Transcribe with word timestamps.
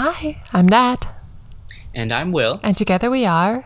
Hi, 0.00 0.40
I'm 0.52 0.68
Nat, 0.68 1.08
And 1.92 2.12
I'm 2.12 2.30
Will. 2.30 2.60
and 2.62 2.76
together 2.76 3.10
we 3.10 3.26
are 3.26 3.64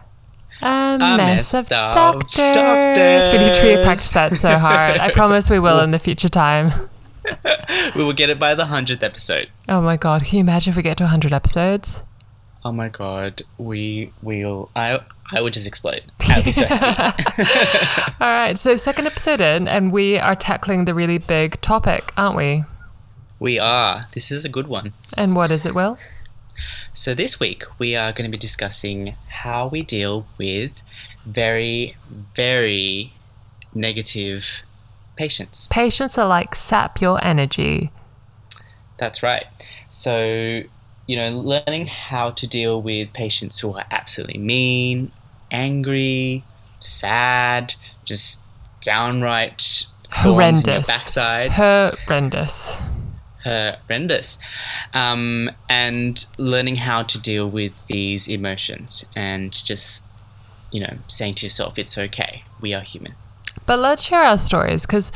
a, 0.62 0.96
mess, 0.98 1.52
of 1.52 1.68
doctors. 1.68 3.28
We 3.28 3.36
need 3.36 3.52
to 3.52 3.82
practice 3.82 4.08
that 4.12 4.36
so 4.36 4.56
hard. 4.56 4.96
I 4.96 5.10
promise 5.12 5.50
we 5.50 5.58
will 5.58 5.80
in 5.80 5.90
the 5.90 5.98
future 5.98 6.30
time. 6.30 6.88
We 7.94 8.02
will 8.02 8.14
get 8.14 8.30
it 8.30 8.38
by 8.38 8.54
the 8.54 8.64
hundredth 8.64 9.02
episode. 9.02 9.50
Oh 9.68 9.82
my 9.82 9.98
god, 9.98 10.24
can 10.24 10.36
you 10.38 10.40
imagine 10.40 10.70
if 10.70 10.76
we 10.78 10.82
get 10.82 10.96
to 10.96 11.04
100 11.04 11.34
episodes? 11.34 12.02
Oh 12.64 12.72
my 12.72 12.88
god, 12.88 13.42
we 13.58 14.10
will. 14.22 14.70
I 14.74 15.00
I 15.30 15.42
would 15.42 15.52
just 15.52 15.66
explode. 15.66 16.02
I'd 16.30 16.44
be 16.46 16.52
so 16.52 16.64
happy. 16.64 17.24
All 18.24 18.30
right, 18.30 18.58
so 18.58 18.76
second 18.76 19.06
episode 19.06 19.42
in, 19.42 19.68
and 19.68 19.92
we 19.92 20.18
are 20.18 20.34
tackling 20.34 20.86
the 20.86 20.94
really 20.94 21.18
big 21.18 21.60
topic, 21.60 22.10
aren't 22.16 22.36
we? 22.38 22.64
we 23.38 23.58
are. 23.58 24.00
This 24.12 24.30
is 24.30 24.46
a 24.46 24.48
good 24.48 24.68
one. 24.68 24.94
And 25.14 25.36
what 25.36 25.50
is 25.50 25.66
it, 25.66 25.74
Will? 25.74 25.98
So 26.94 27.14
this 27.14 27.40
week 27.40 27.64
we 27.78 27.96
are 27.96 28.12
going 28.12 28.30
to 28.30 28.30
be 28.30 28.38
discussing 28.38 29.14
how 29.28 29.66
we 29.68 29.82
deal 29.82 30.26
with 30.38 30.82
very 31.24 31.96
very 32.34 33.12
negative 33.74 34.62
patients. 35.16 35.68
Patients 35.70 36.18
are 36.18 36.28
like 36.28 36.54
sap 36.54 37.00
your 37.00 37.22
energy. 37.24 37.90
That's 38.98 39.22
right. 39.22 39.44
So, 39.88 40.62
you 41.06 41.16
know, 41.16 41.30
learning 41.30 41.86
how 41.86 42.30
to 42.30 42.46
deal 42.46 42.80
with 42.80 43.12
patients 43.12 43.60
who 43.60 43.74
are 43.74 43.84
absolutely 43.90 44.38
mean, 44.38 45.10
angry, 45.50 46.44
sad, 46.80 47.74
just 48.04 48.40
downright 48.80 49.86
thorns 50.10 50.18
in 50.18 50.24
your 50.24 50.34
Horrendous. 50.34 50.86
backside, 50.86 51.52
Horrendous. 51.52 52.80
Horrendous, 53.44 54.38
um, 54.94 55.50
and 55.68 56.26
learning 56.38 56.76
how 56.76 57.02
to 57.02 57.20
deal 57.20 57.48
with 57.48 57.86
these 57.86 58.28
emotions 58.28 59.04
and 59.14 59.52
just, 59.52 60.02
you 60.70 60.80
know, 60.80 60.98
saying 61.08 61.34
to 61.36 61.46
yourself, 61.46 61.78
"It's 61.78 61.98
okay. 61.98 62.44
We 62.60 62.74
are 62.74 62.82
human." 62.82 63.14
But 63.66 63.78
let's 63.78 64.02
share 64.02 64.22
our 64.22 64.38
stories 64.38 64.86
because 64.86 65.12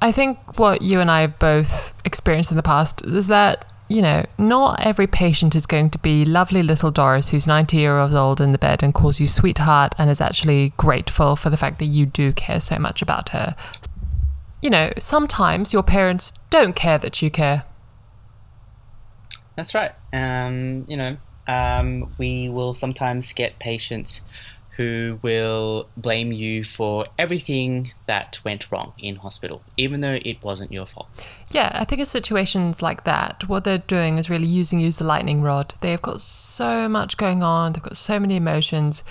I 0.00 0.12
think 0.12 0.58
what 0.58 0.82
you 0.82 1.00
and 1.00 1.10
I 1.10 1.22
have 1.22 1.38
both 1.38 1.94
experienced 2.04 2.50
in 2.50 2.56
the 2.56 2.62
past 2.62 3.04
is 3.06 3.28
that, 3.28 3.64
you 3.88 4.02
know, 4.02 4.26
not 4.36 4.84
every 4.84 5.06
patient 5.06 5.54
is 5.54 5.66
going 5.66 5.90
to 5.90 5.98
be 5.98 6.24
lovely 6.24 6.62
little 6.62 6.90
Doris 6.90 7.30
who's 7.30 7.46
90 7.46 7.76
years 7.78 8.14
old 8.14 8.40
in 8.40 8.50
the 8.50 8.58
bed 8.58 8.82
and 8.82 8.92
calls 8.92 9.20
you 9.20 9.26
sweetheart 9.26 9.94
and 9.96 10.10
is 10.10 10.20
actually 10.20 10.74
grateful 10.76 11.36
for 11.36 11.48
the 11.48 11.56
fact 11.56 11.78
that 11.78 11.86
you 11.86 12.04
do 12.04 12.32
care 12.32 12.60
so 12.60 12.78
much 12.78 13.00
about 13.00 13.30
her. 13.30 13.56
You 14.64 14.70
know, 14.70 14.94
sometimes 14.98 15.74
your 15.74 15.82
parents 15.82 16.32
don't 16.48 16.74
care 16.74 16.96
that 16.96 17.20
you 17.20 17.30
care. 17.30 17.64
That's 19.56 19.74
right. 19.74 19.92
Um, 20.10 20.86
you 20.88 20.96
know, 20.96 21.18
um, 21.46 22.10
we 22.16 22.48
will 22.48 22.72
sometimes 22.72 23.34
get 23.34 23.58
patients 23.58 24.22
who 24.78 25.18
will 25.20 25.90
blame 25.98 26.32
you 26.32 26.64
for 26.64 27.04
everything 27.18 27.92
that 28.06 28.40
went 28.42 28.72
wrong 28.72 28.94
in 28.96 29.16
hospital, 29.16 29.62
even 29.76 30.00
though 30.00 30.18
it 30.24 30.42
wasn't 30.42 30.72
your 30.72 30.86
fault. 30.86 31.08
Yeah, 31.50 31.70
I 31.74 31.84
think 31.84 31.98
in 31.98 32.06
situations 32.06 32.80
like 32.80 33.04
that, 33.04 33.46
what 33.46 33.64
they're 33.64 33.76
doing 33.76 34.16
is 34.16 34.30
really 34.30 34.46
using 34.46 34.80
you 34.80 34.88
as 34.88 34.98
a 34.98 35.04
lightning 35.04 35.42
rod. 35.42 35.74
They've 35.82 36.00
got 36.00 36.22
so 36.22 36.88
much 36.88 37.18
going 37.18 37.42
on, 37.42 37.74
they've 37.74 37.82
got 37.82 37.98
so 37.98 38.18
many 38.18 38.36
emotions, 38.36 39.04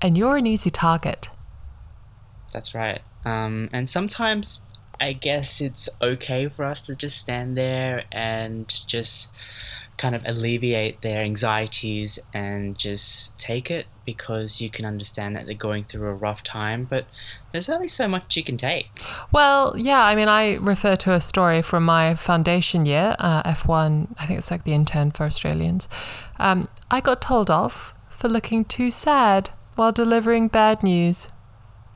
and 0.00 0.16
you're 0.16 0.38
an 0.38 0.46
easy 0.46 0.70
target. 0.70 1.28
That's 2.54 2.74
right. 2.74 3.02
Um, 3.26 3.68
and 3.70 3.88
sometimes 3.88 4.62
I 5.00 5.12
guess 5.12 5.60
it's 5.60 5.88
okay 6.00 6.48
for 6.48 6.64
us 6.64 6.80
to 6.82 6.94
just 6.94 7.18
stand 7.18 7.56
there 7.56 8.04
and 8.12 8.68
just 8.86 9.32
kind 9.96 10.14
of 10.14 10.22
alleviate 10.24 11.00
their 11.02 11.20
anxieties 11.20 12.18
and 12.32 12.76
just 12.76 13.38
take 13.38 13.70
it 13.70 13.86
because 14.04 14.60
you 14.60 14.68
can 14.68 14.84
understand 14.84 15.36
that 15.36 15.46
they're 15.46 15.54
going 15.54 15.84
through 15.84 16.08
a 16.08 16.14
rough 16.14 16.42
time, 16.42 16.84
but 16.84 17.06
there's 17.52 17.68
only 17.68 17.86
so 17.86 18.08
much 18.08 18.36
you 18.36 18.42
can 18.42 18.56
take. 18.56 18.90
Well, 19.32 19.74
yeah, 19.76 20.02
I 20.04 20.14
mean, 20.14 20.28
I 20.28 20.54
refer 20.54 20.96
to 20.96 21.12
a 21.12 21.20
story 21.20 21.62
from 21.62 21.84
my 21.84 22.14
foundation 22.16 22.86
year, 22.86 23.14
uh, 23.18 23.42
F1, 23.44 24.08
I 24.18 24.26
think 24.26 24.38
it's 24.38 24.50
like 24.50 24.64
the 24.64 24.74
intern 24.74 25.10
for 25.10 25.24
Australians. 25.24 25.88
Um, 26.38 26.68
I 26.90 27.00
got 27.00 27.22
told 27.22 27.50
off 27.50 27.94
for 28.08 28.28
looking 28.28 28.64
too 28.64 28.90
sad 28.90 29.50
while 29.76 29.92
delivering 29.92 30.48
bad 30.48 30.82
news. 30.82 31.28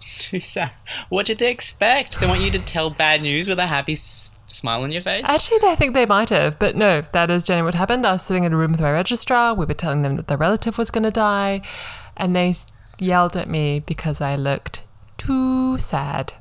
Too 0.19 0.41
sad. 0.41 0.73
What 1.09 1.27
did 1.27 1.39
they 1.39 1.51
expect? 1.51 2.21
They 2.21 2.27
want 2.27 2.41
you 2.41 2.51
to 2.53 2.59
tell 2.59 2.91
bad 2.91 3.23
news 3.23 3.49
with 3.49 3.59
a 3.59 3.67
happy 3.67 3.93
s- 3.93 4.31
smile 4.47 4.83
on 4.83 4.91
your 4.93 5.03
face? 5.03 5.21
Actually, 5.25 5.69
I 5.69 5.75
think 5.75 5.95
they 5.95 6.07
might 6.07 6.31
have, 6.31 6.59
but 6.59 6.75
no, 6.77 7.01
that 7.01 7.31
is 7.31 7.45
genuinely 7.45 7.69
what 7.69 7.75
happened. 7.75 8.07
I 8.07 8.13
was 8.13 8.23
sitting 8.23 8.45
in 8.45 8.53
a 8.53 8.57
room 8.57 8.73
with 8.73 8.81
my 8.81 8.91
registrar. 8.91 9.55
We 9.55 9.67
were 9.67 9.75
telling 9.75 10.03
them 10.03 10.17
that 10.17 10.27
their 10.29 10.39
relative 10.39 10.79
was 10.79 10.91
going 10.91 11.05
to 11.05 11.11
die, 11.11 11.61
and 12.17 12.35
they 12.35 12.53
yelled 12.99 13.37
at 13.37 13.49
me 13.49 13.81
because 13.81 14.21
I 14.21 14.35
looked 14.37 14.85
too 15.17 15.79
sad. 15.79 16.33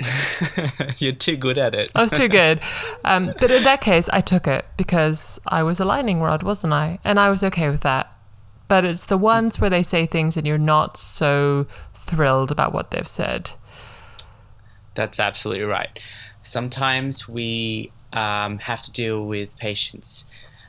You're 0.98 1.12
too 1.12 1.36
good 1.36 1.58
at 1.58 1.74
it. 1.74 1.90
I 1.94 2.02
was 2.02 2.12
too 2.12 2.28
good. 2.28 2.60
Um, 3.04 3.32
but 3.40 3.50
in 3.50 3.62
that 3.64 3.80
case, 3.80 4.08
I 4.10 4.20
took 4.20 4.46
it 4.46 4.66
because 4.76 5.40
I 5.46 5.62
was 5.62 5.80
a 5.80 5.84
lightning 5.84 6.20
rod, 6.20 6.42
wasn't 6.42 6.74
I? 6.74 6.98
And 7.04 7.18
I 7.18 7.30
was 7.30 7.42
okay 7.42 7.70
with 7.70 7.80
that. 7.80 8.12
But 8.66 8.84
it's 8.84 9.06
the 9.06 9.16
ones 9.16 9.58
where 9.58 9.70
they 9.70 9.82
say 9.82 10.04
things 10.04 10.36
and 10.36 10.46
you're 10.46 10.58
not 10.58 10.98
so 10.98 11.66
thrilled 12.08 12.50
about 12.50 12.72
what 12.72 12.90
they've 12.90 13.06
said. 13.08 13.52
That's 14.94 15.20
absolutely 15.20 15.64
right. 15.64 15.98
Sometimes 16.42 17.28
we 17.28 17.92
um, 18.12 18.58
have 18.58 18.82
to 18.82 18.90
deal 18.92 19.24
with 19.26 19.56
patients 19.58 20.26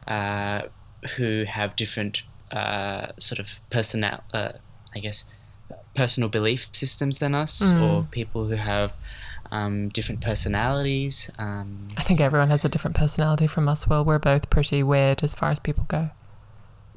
uh, 0.08 0.64
who 1.16 1.46
have 1.48 1.76
different 1.76 2.24
uh, 2.52 3.08
sort 3.20 3.40
of 3.40 3.48
personal, 3.70 4.22
uh, 4.34 4.52
I 4.96 5.00
guess, 5.00 5.26
personal 5.96 6.30
belief 6.30 6.68
systems 6.72 7.20
than 7.20 7.34
us, 7.36 7.62
or 7.72 8.08
people 8.12 8.48
who 8.48 8.56
have 8.56 8.94
um, 9.52 9.90
different 9.90 10.22
personalities. 10.22 11.30
Um, 11.40 11.88
I 11.98 12.02
think 12.04 12.20
everyone 12.22 12.50
has 12.50 12.66
a 12.66 12.70
different 12.70 12.96
personality 12.98 13.48
from 13.48 13.68
us. 13.68 13.88
Well, 13.88 14.04
we're 14.06 14.20
both 14.20 14.50
pretty 14.50 14.84
weird 14.84 15.24
as 15.24 15.34
far 15.34 15.50
as 15.50 15.60
people 15.60 15.86
go. 15.88 16.10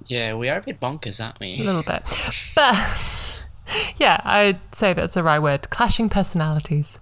yeah, 0.06 0.34
we 0.34 0.48
are 0.48 0.58
a 0.58 0.62
bit 0.62 0.80
bonkers, 0.80 1.22
aren't 1.22 1.38
we? 1.40 1.60
A 1.60 1.64
little 1.64 1.82
bit. 1.82 2.02
But 2.54 3.46
yeah, 3.96 4.20
I'd 4.24 4.60
say 4.74 4.92
that's 4.92 5.14
the 5.14 5.22
right 5.22 5.38
word. 5.38 5.70
Clashing 5.70 6.08
personalities. 6.08 6.98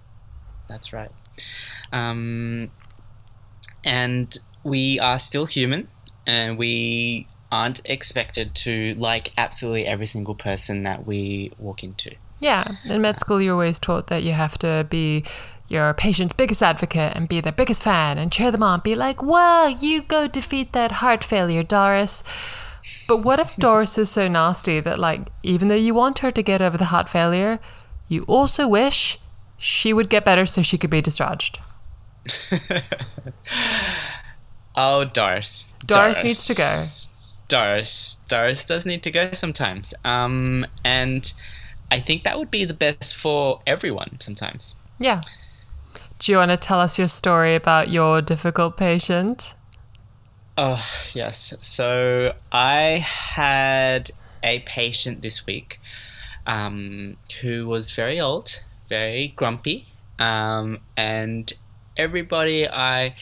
That's 0.67 0.93
right. 0.93 1.11
Um, 1.91 2.71
and 3.83 4.37
we 4.63 4.99
are 4.99 5.19
still 5.19 5.45
human, 5.45 5.87
and 6.25 6.57
we 6.57 7.27
aren't 7.51 7.81
expected 7.85 8.55
to 8.55 8.95
like 8.97 9.33
absolutely 9.37 9.85
every 9.85 10.05
single 10.05 10.35
person 10.35 10.83
that 10.83 11.05
we 11.05 11.51
walk 11.57 11.83
into. 11.83 12.15
Yeah, 12.39 12.75
in 12.85 13.01
med 13.01 13.19
school, 13.19 13.41
you're 13.41 13.53
always 13.53 13.79
taught 13.79 14.07
that 14.07 14.23
you 14.23 14.31
have 14.31 14.57
to 14.59 14.87
be 14.89 15.23
your 15.67 15.93
patient's 15.93 16.33
biggest 16.33 16.63
advocate 16.63 17.13
and 17.15 17.29
be 17.29 17.39
their 17.39 17.51
biggest 17.51 17.83
fan 17.83 18.17
and 18.17 18.31
cheer 18.31 18.51
them 18.51 18.63
on. 18.63 18.79
Be 18.79 18.95
like, 18.95 19.21
"Whoa, 19.21 19.67
you 19.67 20.01
go 20.01 20.27
defeat 20.27 20.73
that 20.73 20.93
heart 20.93 21.23
failure, 21.23 21.63
Doris." 21.63 22.23
But 23.07 23.17
what 23.17 23.39
if 23.39 23.55
Doris 23.57 23.97
is 23.97 24.09
so 24.09 24.27
nasty 24.27 24.79
that, 24.79 24.99
like, 24.99 25.29
even 25.43 25.67
though 25.67 25.75
you 25.75 25.93
want 25.93 26.19
her 26.19 26.31
to 26.31 26.41
get 26.41 26.61
over 26.61 26.77
the 26.77 26.85
heart 26.85 27.09
failure, 27.09 27.59
you 28.07 28.23
also 28.23 28.67
wish 28.67 29.19
she 29.57 29.93
would 29.93 30.09
get 30.09 30.25
better 30.25 30.45
so 30.45 30.61
she 30.61 30.77
could 30.77 30.89
be 30.89 31.01
discharged? 31.01 31.59
Oh, 34.75 35.05
Doris. 35.05 35.73
Doris 35.85 36.23
needs 36.23 36.45
to 36.45 36.55
go. 36.55 36.85
Doris. 37.47 38.19
Doris 38.27 38.63
does 38.63 38.85
need 38.85 39.03
to 39.03 39.11
go 39.11 39.31
sometimes. 39.33 39.93
Um, 40.05 40.65
and 40.83 41.31
I 41.89 41.99
think 41.99 42.23
that 42.23 42.39
would 42.39 42.51
be 42.51 42.65
the 42.65 42.73
best 42.73 43.13
for 43.13 43.61
everyone 43.67 44.19
sometimes. 44.21 44.75
Yeah. 44.99 45.21
Do 46.19 46.31
you 46.31 46.37
want 46.37 46.51
to 46.51 46.57
tell 46.57 46.79
us 46.79 46.97
your 46.97 47.07
story 47.07 47.55
about 47.55 47.89
your 47.89 48.21
difficult 48.21 48.77
patient? 48.77 49.55
Oh, 50.63 50.85
yes. 51.15 51.55
So 51.63 52.35
I 52.51 53.03
had 53.03 54.11
a 54.43 54.59
patient 54.59 55.23
this 55.23 55.43
week 55.47 55.81
um, 56.45 57.17
who 57.41 57.67
was 57.67 57.89
very 57.89 58.19
old, 58.19 58.61
very 58.87 59.29
grumpy, 59.29 59.87
um, 60.19 60.77
and 60.95 61.51
everybody 61.97 62.69
I 62.69 63.15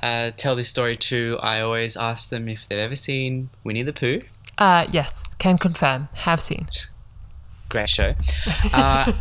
uh, 0.00 0.30
tell 0.36 0.54
this 0.54 0.68
story 0.68 0.96
to, 0.96 1.40
I 1.42 1.60
always 1.60 1.96
ask 1.96 2.28
them 2.28 2.48
if 2.48 2.68
they've 2.68 2.78
ever 2.78 2.94
seen 2.94 3.50
Winnie 3.64 3.82
the 3.82 3.92
Pooh. 3.92 4.22
Uh, 4.56 4.86
yes, 4.92 5.34
can 5.40 5.58
confirm. 5.58 6.08
Have 6.18 6.40
seen. 6.40 6.68
Great 7.68 7.88
show. 7.88 8.14
Uh, 8.72 9.12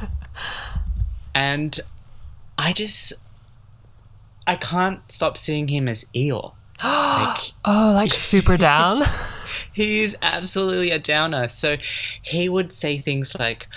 and 1.33 1.79
I 2.59 2.73
just, 2.73 3.13
I 4.45 4.55
can't 4.55 4.99
stop 5.11 5.35
seeing 5.35 5.69
him 5.69 5.87
as 5.87 6.05
Eeyore. 6.13 6.53
Like, 6.83 7.51
Oh, 7.65 7.91
like 7.93 8.13
super 8.29 8.57
down. 8.57 9.03
He's 9.73 10.15
absolutely 10.21 10.91
a 10.91 10.99
downer. 10.99 11.47
So 11.49 11.77
he 12.21 12.49
would 12.49 12.73
say 12.73 12.99
things 12.99 13.35
like, 13.37 13.67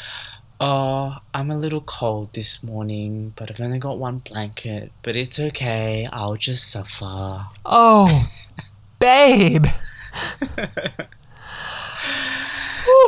Oh, 0.60 1.16
I'm 1.34 1.50
a 1.50 1.56
little 1.56 1.80
cold 1.80 2.34
this 2.34 2.62
morning, 2.62 3.32
but 3.34 3.50
I've 3.50 3.60
only 3.60 3.80
got 3.80 3.98
one 3.98 4.18
blanket. 4.18 4.92
But 5.02 5.16
it's 5.16 5.40
okay. 5.40 6.08
I'll 6.12 6.36
just 6.36 6.70
suffer. 6.70 7.46
Oh, 7.64 8.28
babe. 9.00 9.66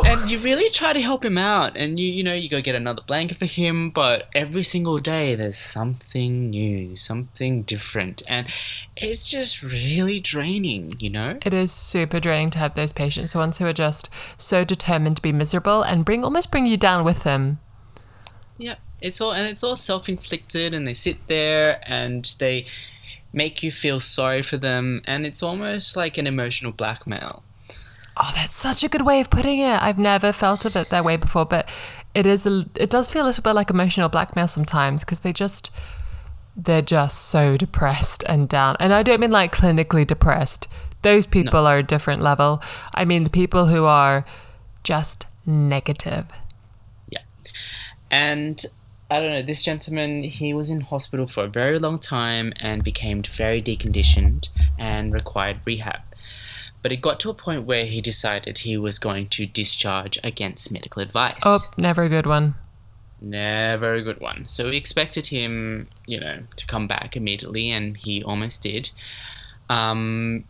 And 0.04 0.30
you 0.30 0.38
really 0.38 0.70
try 0.70 0.92
to 0.92 1.00
help 1.00 1.24
him 1.24 1.38
out 1.38 1.76
and 1.76 1.98
you 1.98 2.06
you 2.06 2.22
know 2.22 2.34
you 2.34 2.48
go 2.48 2.60
get 2.60 2.74
another 2.74 3.02
blanket 3.06 3.38
for 3.38 3.46
him 3.46 3.90
but 3.90 4.28
every 4.34 4.62
single 4.62 4.98
day 4.98 5.34
there's 5.34 5.58
something 5.58 6.50
new 6.50 6.94
something 6.96 7.62
different 7.62 8.22
and 8.28 8.46
it's 8.96 9.26
just 9.28 9.62
really 9.62 10.20
draining 10.20 10.90
you 10.98 11.10
know? 11.10 11.38
It 11.44 11.52
is 11.52 11.72
super 11.72 12.20
draining 12.20 12.50
to 12.50 12.58
have 12.58 12.74
those 12.74 12.92
patients, 12.92 13.32
the 13.32 13.38
ones 13.38 13.58
who 13.58 13.66
are 13.66 13.72
just 13.72 14.08
so 14.36 14.64
determined 14.64 15.16
to 15.16 15.22
be 15.22 15.32
miserable 15.32 15.82
and 15.82 16.04
bring 16.04 16.24
almost 16.24 16.50
bring 16.50 16.66
you 16.66 16.76
down 16.76 17.04
with 17.04 17.24
them. 17.24 17.58
yeah 18.58 18.76
it's 19.00 19.20
all 19.20 19.32
and 19.32 19.46
it's 19.46 19.62
all 19.62 19.76
self-inflicted 19.76 20.72
and 20.72 20.86
they 20.86 20.94
sit 20.94 21.26
there 21.26 21.80
and 21.86 22.34
they 22.38 22.64
make 23.32 23.62
you 23.62 23.70
feel 23.70 24.00
sorry 24.00 24.42
for 24.42 24.56
them 24.56 25.02
and 25.04 25.26
it's 25.26 25.42
almost 25.42 25.96
like 25.96 26.16
an 26.16 26.26
emotional 26.26 26.72
blackmail 26.72 27.42
Oh, 28.16 28.30
that's 28.34 28.54
such 28.54 28.84
a 28.84 28.88
good 28.88 29.02
way 29.02 29.20
of 29.20 29.30
putting 29.30 29.58
it. 29.58 29.82
I've 29.82 29.98
never 29.98 30.32
felt 30.32 30.64
of 30.64 30.76
it 30.76 30.90
that 30.90 31.04
way 31.04 31.16
before, 31.16 31.44
but 31.44 31.72
it 32.14 32.26
is 32.26 32.46
a, 32.46 32.64
it 32.76 32.88
does 32.90 33.08
feel 33.10 33.24
a 33.24 33.26
little 33.26 33.42
bit 33.42 33.52
like 33.54 33.70
emotional 33.70 34.08
blackmail 34.08 34.46
sometimes 34.46 35.04
because 35.04 35.20
they 35.20 35.32
just 35.32 35.70
they're 36.56 36.82
just 36.82 37.22
so 37.22 37.56
depressed 37.56 38.22
and 38.28 38.48
down. 38.48 38.76
And 38.78 38.92
I 38.92 39.02
don't 39.02 39.18
mean 39.18 39.32
like 39.32 39.52
clinically 39.52 40.06
depressed. 40.06 40.68
Those 41.02 41.26
people 41.26 41.66
are 41.66 41.78
a 41.78 41.82
different 41.82 42.22
level. 42.22 42.62
I 42.94 43.04
mean 43.04 43.24
the 43.24 43.30
people 43.30 43.66
who 43.66 43.84
are 43.84 44.24
just 44.84 45.26
negative. 45.44 46.26
Yeah. 47.08 47.22
And 48.10 48.64
I 49.10 49.20
don't 49.20 49.30
know, 49.30 49.42
this 49.42 49.62
gentleman, 49.62 50.22
he 50.22 50.54
was 50.54 50.70
in 50.70 50.80
hospital 50.80 51.26
for 51.26 51.44
a 51.44 51.48
very 51.48 51.78
long 51.78 51.98
time 51.98 52.52
and 52.56 52.82
became 52.82 53.22
very 53.22 53.60
deconditioned 53.60 54.48
and 54.78 55.12
required 55.12 55.60
rehab. 55.64 56.00
But 56.84 56.92
it 56.92 57.00
got 57.00 57.18
to 57.20 57.30
a 57.30 57.34
point 57.34 57.64
where 57.64 57.86
he 57.86 58.02
decided 58.02 58.58
he 58.58 58.76
was 58.76 58.98
going 58.98 59.28
to 59.30 59.46
discharge 59.46 60.18
against 60.22 60.70
medical 60.70 61.00
advice. 61.00 61.40
Oh, 61.42 61.60
never 61.78 62.02
a 62.02 62.10
good 62.10 62.26
one. 62.26 62.56
Never 63.22 63.94
a 63.94 64.02
good 64.02 64.20
one. 64.20 64.48
So 64.48 64.68
we 64.68 64.76
expected 64.76 65.28
him, 65.28 65.88
you 66.04 66.20
know, 66.20 66.42
to 66.56 66.66
come 66.66 66.86
back 66.86 67.16
immediately, 67.16 67.70
and 67.70 67.96
he 67.96 68.22
almost 68.22 68.60
did. 68.60 68.90
Um, 69.70 70.44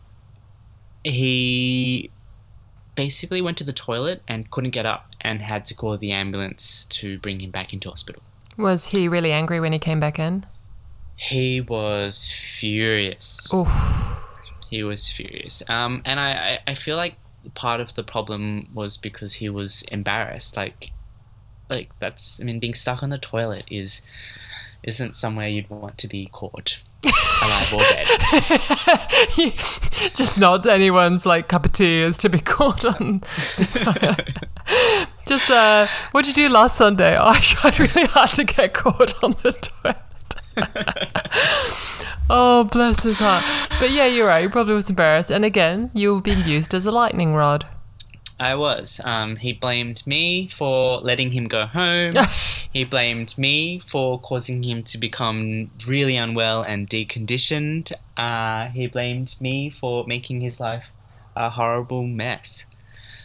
he 1.05 2.11
basically 2.95 3.41
went 3.41 3.57
to 3.59 3.63
the 3.63 3.71
toilet 3.71 4.21
and 4.27 4.51
couldn't 4.51 4.71
get 4.71 4.85
up 4.85 5.11
and 5.21 5.41
had 5.41 5.63
to 5.67 5.73
call 5.73 5.97
the 5.97 6.11
ambulance 6.11 6.83
to 6.87 7.17
bring 7.19 7.39
him 7.39 7.51
back 7.51 7.71
into 7.71 7.89
hospital. 7.89 8.21
Was 8.57 8.87
he 8.87 9.07
really 9.07 9.31
angry 9.31 9.61
when 9.61 9.71
he 9.71 9.79
came 9.79 10.01
back 10.01 10.19
in? 10.19 10.45
He 11.15 11.61
was 11.61 12.29
furious. 12.29 13.53
Oof. 13.53 14.14
He 14.69 14.83
was 14.83 15.11
furious. 15.11 15.63
Um, 15.67 16.01
and 16.05 16.19
I, 16.19 16.59
I, 16.65 16.73
feel 16.73 16.95
like 16.95 17.15
part 17.53 17.79
of 17.79 17.95
the 17.95 18.03
problem 18.03 18.69
was 18.73 18.97
because 18.97 19.35
he 19.35 19.49
was 19.49 19.83
embarrassed. 19.91 20.57
Like, 20.57 20.91
like 21.69 21.89
that's. 21.99 22.39
I 22.39 22.43
mean, 22.43 22.59
being 22.59 22.73
stuck 22.73 23.03
on 23.03 23.09
the 23.09 23.17
toilet 23.17 23.65
is 23.69 24.01
isn't 24.83 25.15
somewhere 25.15 25.47
you'd 25.47 25.69
want 25.69 25.97
to 25.97 26.07
be 26.07 26.27
caught 26.31 26.79
alive 27.43 27.73
or 27.73 27.79
dead. 27.79 28.07
just 30.13 30.39
not 30.39 30.65
anyone's 30.67 31.25
like 31.25 31.47
cup 31.47 31.65
of 31.65 31.71
tea 31.71 32.01
is 32.01 32.17
to 32.17 32.29
be 32.29 32.39
caught 32.39 32.85
on. 32.85 33.17
The 33.57 33.95
toilet. 33.99 35.07
Just 35.27 35.49
uh, 35.49 35.87
what 36.11 36.25
did 36.25 36.37
you 36.37 36.47
do 36.47 36.53
last 36.53 36.75
Sunday? 36.77 37.17
Oh, 37.17 37.25
I 37.27 37.39
tried 37.39 37.79
really 37.79 38.05
hard 38.07 38.29
to 38.31 38.43
get 38.43 38.73
caught 38.73 39.23
on 39.23 39.31
the 39.31 39.51
toilet. 39.51 39.97
Oh, 42.29 42.63
bless 42.65 43.03
his 43.03 43.19
heart. 43.19 43.45
But 43.79 43.91
yeah, 43.91 44.05
you're 44.05 44.27
right. 44.27 44.43
He 44.43 44.47
probably 44.47 44.73
was 44.73 44.89
embarrassed. 44.89 45.31
And 45.31 45.45
again, 45.45 45.91
you 45.93 46.15
were 46.15 46.21
being 46.21 46.43
used 46.43 46.73
as 46.73 46.85
a 46.85 46.91
lightning 46.91 47.33
rod. 47.33 47.65
I 48.39 48.55
was. 48.55 48.99
Um, 49.03 49.37
he 49.37 49.53
blamed 49.53 50.05
me 50.05 50.47
for 50.47 50.99
letting 50.99 51.31
him 51.31 51.47
go 51.47 51.65
home. 51.65 52.13
he 52.73 52.83
blamed 52.83 53.37
me 53.37 53.79
for 53.79 54.19
causing 54.19 54.63
him 54.63 54.83
to 54.83 54.97
become 54.97 55.71
really 55.87 56.17
unwell 56.17 56.61
and 56.61 56.89
deconditioned. 56.89 57.93
Uh, 58.17 58.67
he 58.69 58.87
blamed 58.87 59.35
me 59.39 59.69
for 59.69 60.05
making 60.05 60.41
his 60.41 60.59
life 60.59 60.91
a 61.35 61.49
horrible 61.49 62.03
mess. 62.03 62.65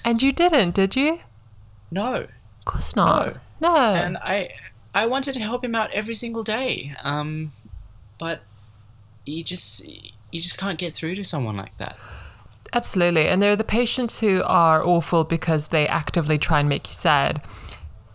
And 0.05 0.23
you 0.23 0.31
didn't, 0.31 0.75
did 0.75 0.97
you? 0.97 1.21
No. 1.91 2.15
Of 2.15 2.65
course 2.65 2.95
not. 2.95 3.39
No. 3.61 3.75
And 3.75 4.17
I, 4.19 4.51
I 4.95 5.07
wanted 5.07 5.35
to 5.35 5.41
help 5.41 5.65
him 5.65 5.75
out 5.75 5.91
every 5.91 6.15
single 6.15 6.45
day. 6.45 6.95
Um, 7.03 7.53
but 8.19 8.43
you 9.25 9.45
just, 9.45 9.87
you 9.87 10.41
just 10.41 10.59
can't 10.59 10.79
get 10.79 10.95
through 10.95 11.15
to 11.17 11.25
someone 11.25 11.57
like 11.57 11.77
that. 11.79 11.97
Absolutely. 12.73 13.27
And 13.27 13.43
there 13.43 13.51
are 13.51 13.57
the 13.57 13.65
patients 13.65 14.21
who 14.21 14.43
are 14.45 14.85
awful 14.85 15.25
because 15.25 15.69
they 15.69 15.89
actively 15.89 16.39
try 16.39 16.61
and 16.61 16.69
make 16.69 16.87
you 16.87 16.93
sad. 16.93 17.43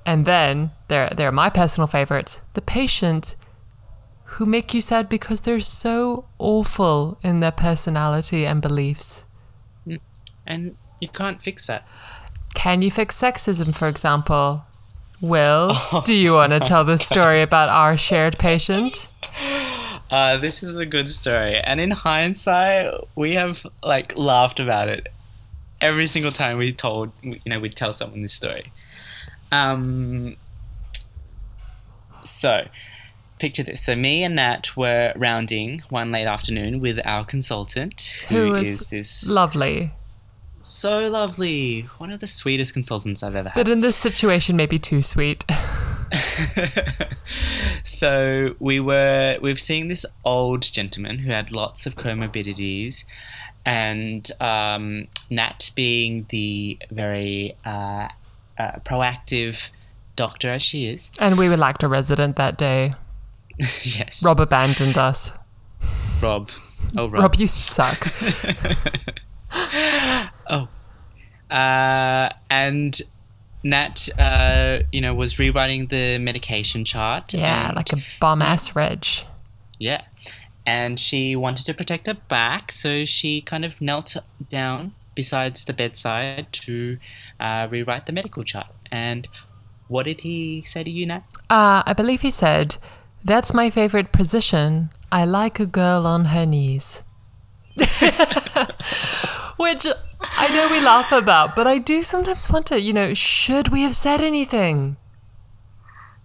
And 0.05 0.25
then 0.25 0.71
there, 0.87 1.09
there 1.09 1.27
are 1.27 1.33
my 1.33 1.49
personal 1.49 1.87
favorites 1.87 2.41
the 2.53 2.61
patients 2.61 3.35
who 4.35 4.45
make 4.45 4.73
you 4.73 4.81
sad 4.81 5.07
because 5.07 5.41
they're 5.41 5.59
so 5.59 6.25
awful 6.39 7.17
in 7.21 7.39
their 7.39 7.51
personality 7.51 8.45
and 8.45 8.61
beliefs. 8.61 9.25
Mm. 9.87 9.99
And 10.45 10.77
you 10.99 11.09
can't 11.09 11.41
fix 11.41 11.67
that. 11.67 11.87
Can 12.53 12.81
you 12.81 12.91
fix 12.91 13.19
sexism, 13.19 13.75
for 13.75 13.87
example? 13.87 14.65
Will, 15.21 15.71
oh 15.91 16.01
do 16.05 16.13
you 16.13 16.33
want 16.33 16.51
to 16.51 16.59
tell 16.59 16.83
the 16.83 16.97
story 16.97 17.41
about 17.41 17.69
our 17.69 17.97
shared 17.97 18.37
patient? 18.37 19.09
Uh, 20.15 20.37
this 20.37 20.63
is 20.63 20.77
a 20.77 20.85
good 20.85 21.09
story, 21.09 21.59
and 21.59 21.81
in 21.81 21.91
hindsight, 21.91 22.89
we 23.17 23.33
have 23.33 23.65
like 23.83 24.17
laughed 24.17 24.61
about 24.61 24.87
it 24.87 25.09
every 25.81 26.07
single 26.07 26.31
time 26.31 26.57
we 26.57 26.71
told 26.71 27.11
you 27.21 27.41
know 27.45 27.59
we'd 27.59 27.75
tell 27.75 27.91
someone 27.91 28.21
this 28.21 28.33
story. 28.33 28.71
Um, 29.51 30.37
so, 32.23 32.65
picture 33.39 33.63
this: 33.63 33.83
so 33.83 33.93
me 33.93 34.23
and 34.23 34.37
Nat 34.37 34.77
were 34.77 35.11
rounding 35.17 35.81
one 35.89 36.13
late 36.13 36.27
afternoon 36.27 36.79
with 36.79 36.97
our 37.03 37.25
consultant, 37.25 38.15
Who 38.29 38.35
who 38.35 38.55
is 38.55 38.83
is 38.83 38.87
this 38.87 39.29
Lovely. 39.29 39.91
so 40.61 41.09
lovely, 41.09 41.89
one 41.97 42.13
of 42.13 42.21
the 42.21 42.27
sweetest 42.27 42.71
consultants 42.71 43.21
I've 43.21 43.35
ever 43.35 43.49
had. 43.49 43.55
But 43.55 43.67
in 43.67 43.81
this 43.81 43.97
situation, 43.97 44.55
maybe 44.55 44.79
too 44.79 45.01
sweet. 45.01 45.43
so 47.83 48.55
we 48.59 48.79
were 48.79 49.35
we've 49.41 49.59
seen 49.59 49.87
this 49.87 50.05
old 50.23 50.61
gentleman 50.61 51.19
who 51.19 51.31
had 51.31 51.51
lots 51.51 51.85
of 51.85 51.95
comorbidities 51.95 53.03
and 53.65 54.31
um, 54.39 55.07
nat 55.29 55.71
being 55.75 56.25
the 56.29 56.77
very 56.91 57.55
uh, 57.65 58.07
uh, 58.57 58.71
proactive 58.85 59.69
doctor 60.15 60.51
as 60.51 60.61
she 60.61 60.87
is 60.87 61.09
and 61.19 61.37
we 61.37 61.49
were 61.49 61.57
like 61.57 61.81
a 61.83 61.87
resident 61.87 62.35
that 62.35 62.57
day. 62.57 62.93
yes 63.83 64.21
Rob 64.23 64.39
abandoned 64.39 64.97
us. 64.97 65.33
rob 66.21 66.49
oh 66.97 67.07
rob, 67.07 67.21
Rob, 67.21 67.35
you 67.35 67.47
suck. 67.47 68.07
oh 70.49 70.67
uh, 71.49 72.29
and 72.49 73.01
nat 73.65 74.07
uh, 74.19 74.79
you 74.91 75.01
know 75.01 75.13
was 75.13 75.39
rewriting 75.39 75.87
the 75.87 76.19
medication 76.19 76.85
chart 76.85 77.33
Yeah, 77.33 77.73
like 77.75 77.91
a 77.91 77.97
bomb 78.21 78.41
ass 78.41 78.75
reg. 78.75 79.05
Yeah. 79.79 80.03
And 80.67 80.99
she 80.99 81.35
wanted 81.35 81.65
to 81.67 81.73
protect 81.73 82.07
her 82.07 82.15
back, 82.15 82.71
so 82.71 83.05
she 83.05 83.41
kind 83.41 83.65
of 83.65 83.79
knelt 83.81 84.15
down 84.49 84.93
besides 85.13 85.65
the 85.65 85.73
bedside 85.73 86.51
to 86.51 86.97
uh, 87.39 87.67
rewrite 87.69 88.05
the 88.05 88.11
medical 88.11 88.43
chart. 88.43 88.67
And 88.91 89.27
what 89.87 90.03
did 90.03 90.21
he 90.21 90.63
say 90.63 90.83
to 90.83 90.89
you, 90.89 91.05
Nat? 91.05 91.23
Uh, 91.49 91.83
I 91.85 91.93
believe 91.93 92.21
he 92.21 92.31
said, 92.31 92.77
That's 93.23 93.53
my 93.53 93.69
favorite 93.69 94.11
position. 94.11 94.89
I 95.11 95.25
like 95.25 95.59
a 95.59 95.67
girl 95.67 96.07
on 96.07 96.25
her 96.25 96.45
knees. 96.45 97.03
Which 99.57 99.85
I 100.31 100.47
know 100.49 100.67
we 100.67 100.79
laugh 100.79 101.11
about, 101.11 101.55
but 101.55 101.67
I 101.67 101.77
do 101.77 102.03
sometimes 102.03 102.49
wonder, 102.49 102.77
you 102.77 102.93
know, 102.93 103.13
should 103.13 103.69
we 103.69 103.81
have 103.83 103.93
said 103.93 104.21
anything? 104.21 104.97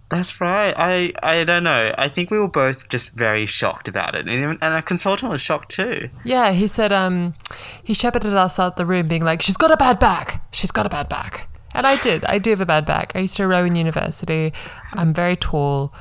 That's 0.09 0.41
right. 0.41 0.73
I, 0.75 1.13
I 1.23 1.45
don't 1.45 1.63
know. 1.63 1.95
I 1.97 2.09
think 2.09 2.31
we 2.31 2.37
were 2.37 2.49
both 2.49 2.89
just 2.89 3.13
very 3.13 3.45
shocked 3.45 3.87
about 3.87 4.13
it. 4.13 4.27
And, 4.27 4.43
and 4.43 4.61
our 4.61 4.81
consultant 4.81 5.31
was 5.31 5.39
shocked 5.39 5.69
too. 5.69 6.09
Yeah, 6.25 6.51
he 6.51 6.67
said, 6.67 6.91
um, 6.91 7.33
he 7.81 7.93
shepherded 7.93 8.33
us 8.33 8.59
out 8.59 8.75
the 8.75 8.85
room 8.85 9.07
being 9.07 9.23
like, 9.23 9.41
she's 9.41 9.55
got 9.55 9.71
a 9.71 9.77
bad 9.77 9.99
back. 9.99 10.43
She's 10.51 10.71
got 10.71 10.85
a 10.85 10.89
bad 10.89 11.07
back. 11.07 11.47
And 11.73 11.87
I 11.87 11.95
did. 11.95 12.25
I 12.25 12.39
do 12.39 12.49
have 12.49 12.59
a 12.59 12.65
bad 12.65 12.85
back. 12.85 13.13
I 13.15 13.19
used 13.19 13.37
to 13.37 13.47
row 13.47 13.63
in 13.63 13.75
university. 13.75 14.51
I'm 14.91 15.13
very 15.13 15.37
tall. 15.37 15.93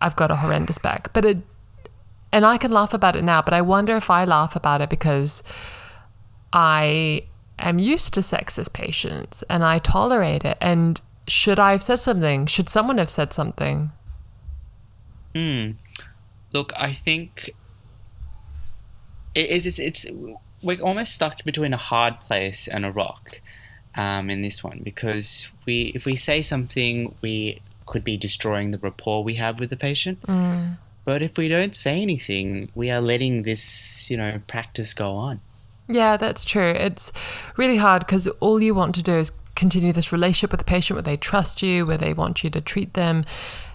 I've 0.00 0.14
got 0.14 0.30
a 0.30 0.36
horrendous 0.36 0.78
back. 0.78 1.12
But 1.12 1.24
it, 1.24 1.38
and 2.30 2.46
I 2.46 2.58
can 2.58 2.70
laugh 2.70 2.94
about 2.94 3.16
it 3.16 3.24
now, 3.24 3.42
but 3.42 3.52
I 3.52 3.62
wonder 3.62 3.96
if 3.96 4.10
I 4.10 4.24
laugh 4.24 4.54
about 4.54 4.80
it 4.80 4.90
because 4.90 5.42
I 6.52 7.24
am 7.58 7.78
used 7.78 8.14
to 8.14 8.20
sexist 8.20 8.72
patients 8.72 9.42
and 9.48 9.64
I 9.64 9.78
tolerate 9.78 10.44
it. 10.44 10.58
And 10.60 11.00
should 11.28 11.58
I 11.58 11.72
have 11.72 11.82
said 11.82 12.00
something? 12.00 12.46
Should 12.46 12.68
someone 12.68 12.98
have 12.98 13.10
said 13.10 13.32
something? 13.32 13.92
Hmm. 15.34 15.72
Look, 16.52 16.72
I 16.76 16.94
think 16.94 17.50
it, 19.34 19.66
it's 19.66 19.78
it's 19.78 20.06
we're 20.62 20.80
almost 20.80 21.14
stuck 21.14 21.44
between 21.44 21.74
a 21.74 21.76
hard 21.76 22.20
place 22.20 22.66
and 22.68 22.84
a 22.84 22.90
rock 22.90 23.40
um, 23.94 24.30
in 24.30 24.42
this 24.42 24.64
one 24.64 24.80
because 24.82 25.50
we 25.66 25.92
if 25.94 26.06
we 26.06 26.16
say 26.16 26.42
something 26.42 27.14
we 27.20 27.60
could 27.86 28.04
be 28.04 28.16
destroying 28.16 28.70
the 28.72 28.78
rapport 28.78 29.22
we 29.22 29.34
have 29.34 29.60
with 29.60 29.70
the 29.70 29.76
patient. 29.76 30.20
Mm. 30.22 30.76
But 31.04 31.22
if 31.22 31.38
we 31.38 31.46
don't 31.46 31.74
say 31.74 32.02
anything, 32.02 32.68
we 32.74 32.90
are 32.90 33.00
letting 33.00 33.44
this, 33.44 34.10
you 34.10 34.16
know, 34.16 34.40
practice 34.48 34.92
go 34.92 35.12
on. 35.12 35.40
Yeah, 35.88 36.16
that's 36.16 36.44
true. 36.44 36.68
It's 36.68 37.12
really 37.56 37.76
hard 37.76 38.06
because 38.06 38.26
all 38.40 38.60
you 38.60 38.74
want 38.74 38.94
to 38.96 39.02
do 39.02 39.14
is 39.14 39.32
continue 39.54 39.92
this 39.92 40.12
relationship 40.12 40.50
with 40.50 40.58
the 40.58 40.64
patient 40.64 40.96
where 40.96 41.02
they 41.02 41.16
trust 41.16 41.62
you, 41.62 41.86
where 41.86 41.96
they 41.96 42.12
want 42.12 42.44
you 42.44 42.50
to 42.50 42.60
treat 42.60 42.94
them. 42.94 43.24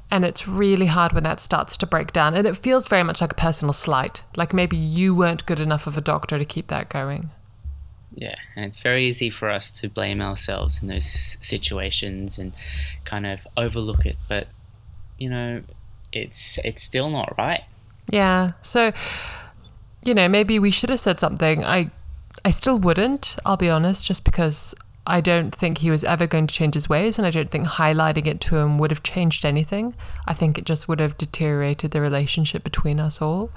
And 0.10 0.26
it's 0.26 0.46
really 0.48 0.88
hard 0.88 1.14
when 1.14 1.24
that 1.24 1.40
starts 1.40 1.78
to 1.78 1.88
break 1.88 2.12
down. 2.12 2.34
And 2.34 2.46
it 2.46 2.58
feels 2.58 2.88
very 2.90 3.04
much 3.04 3.22
like 3.22 3.32
a 3.32 3.36
personal 3.36 3.72
slight. 3.72 4.24
Like 4.36 4.54
maybe 4.54 4.76
you 4.76 5.16
weren't 5.16 5.46
good 5.46 5.60
enough 5.60 5.88
of 5.88 5.98
a 5.98 6.02
doctor 6.02 6.38
to 6.38 6.44
keep 6.44 6.68
that 6.68 6.90
going. 6.90 7.30
Yeah, 8.14 8.36
and 8.58 8.66
it's 8.66 8.82
very 8.82 9.06
easy 9.06 9.30
for 9.30 9.50
us 9.50 9.72
to 9.80 9.88
blame 9.88 10.22
ourselves 10.22 10.82
in 10.82 10.90
those 10.90 11.38
situations 11.40 12.38
and 12.38 12.54
kind 13.06 13.26
of 13.26 13.48
overlook 13.56 14.06
it. 14.06 14.18
But, 14.28 14.50
you 15.18 15.30
know, 15.30 15.64
it's 16.12 16.60
it's 16.66 16.84
still 16.84 17.10
not 17.10 17.36
right. 17.38 17.64
Yeah. 18.12 18.52
So, 18.62 18.92
you 20.04 20.14
know, 20.14 20.28
maybe 20.28 20.60
we 20.60 20.72
should 20.72 20.90
have 20.90 21.00
said 21.00 21.22
something. 21.22 21.64
I 21.64 21.90
I 22.44 22.52
still 22.52 22.80
wouldn't, 22.80 23.38
I'll 23.46 23.58
be 23.58 23.70
honest, 23.70 24.06
just 24.06 24.24
because 24.24 24.74
I 25.06 25.20
don't 25.20 25.54
think 25.54 25.80
he 25.80 25.92
was 25.92 26.04
ever 26.04 26.28
going 26.28 26.48
to 26.48 26.54
change 26.54 26.74
his 26.76 26.88
ways, 26.88 27.18
and 27.18 27.26
I 27.26 27.32
don't 27.32 27.50
think 27.50 27.68
highlighting 27.68 28.28
it 28.28 28.40
to 28.42 28.58
him 28.58 28.78
would 28.78 28.92
have 28.92 29.04
changed 29.04 29.46
anything. 29.46 29.96
I 30.28 30.34
think 30.34 30.58
it 30.58 30.66
just 30.66 30.88
would 30.88 31.00
have 31.00 31.18
deteriorated 31.18 31.92
the 31.92 32.02
relationship 32.02 32.64
between 32.64 33.00
us 33.00 33.22
all. 33.22 33.52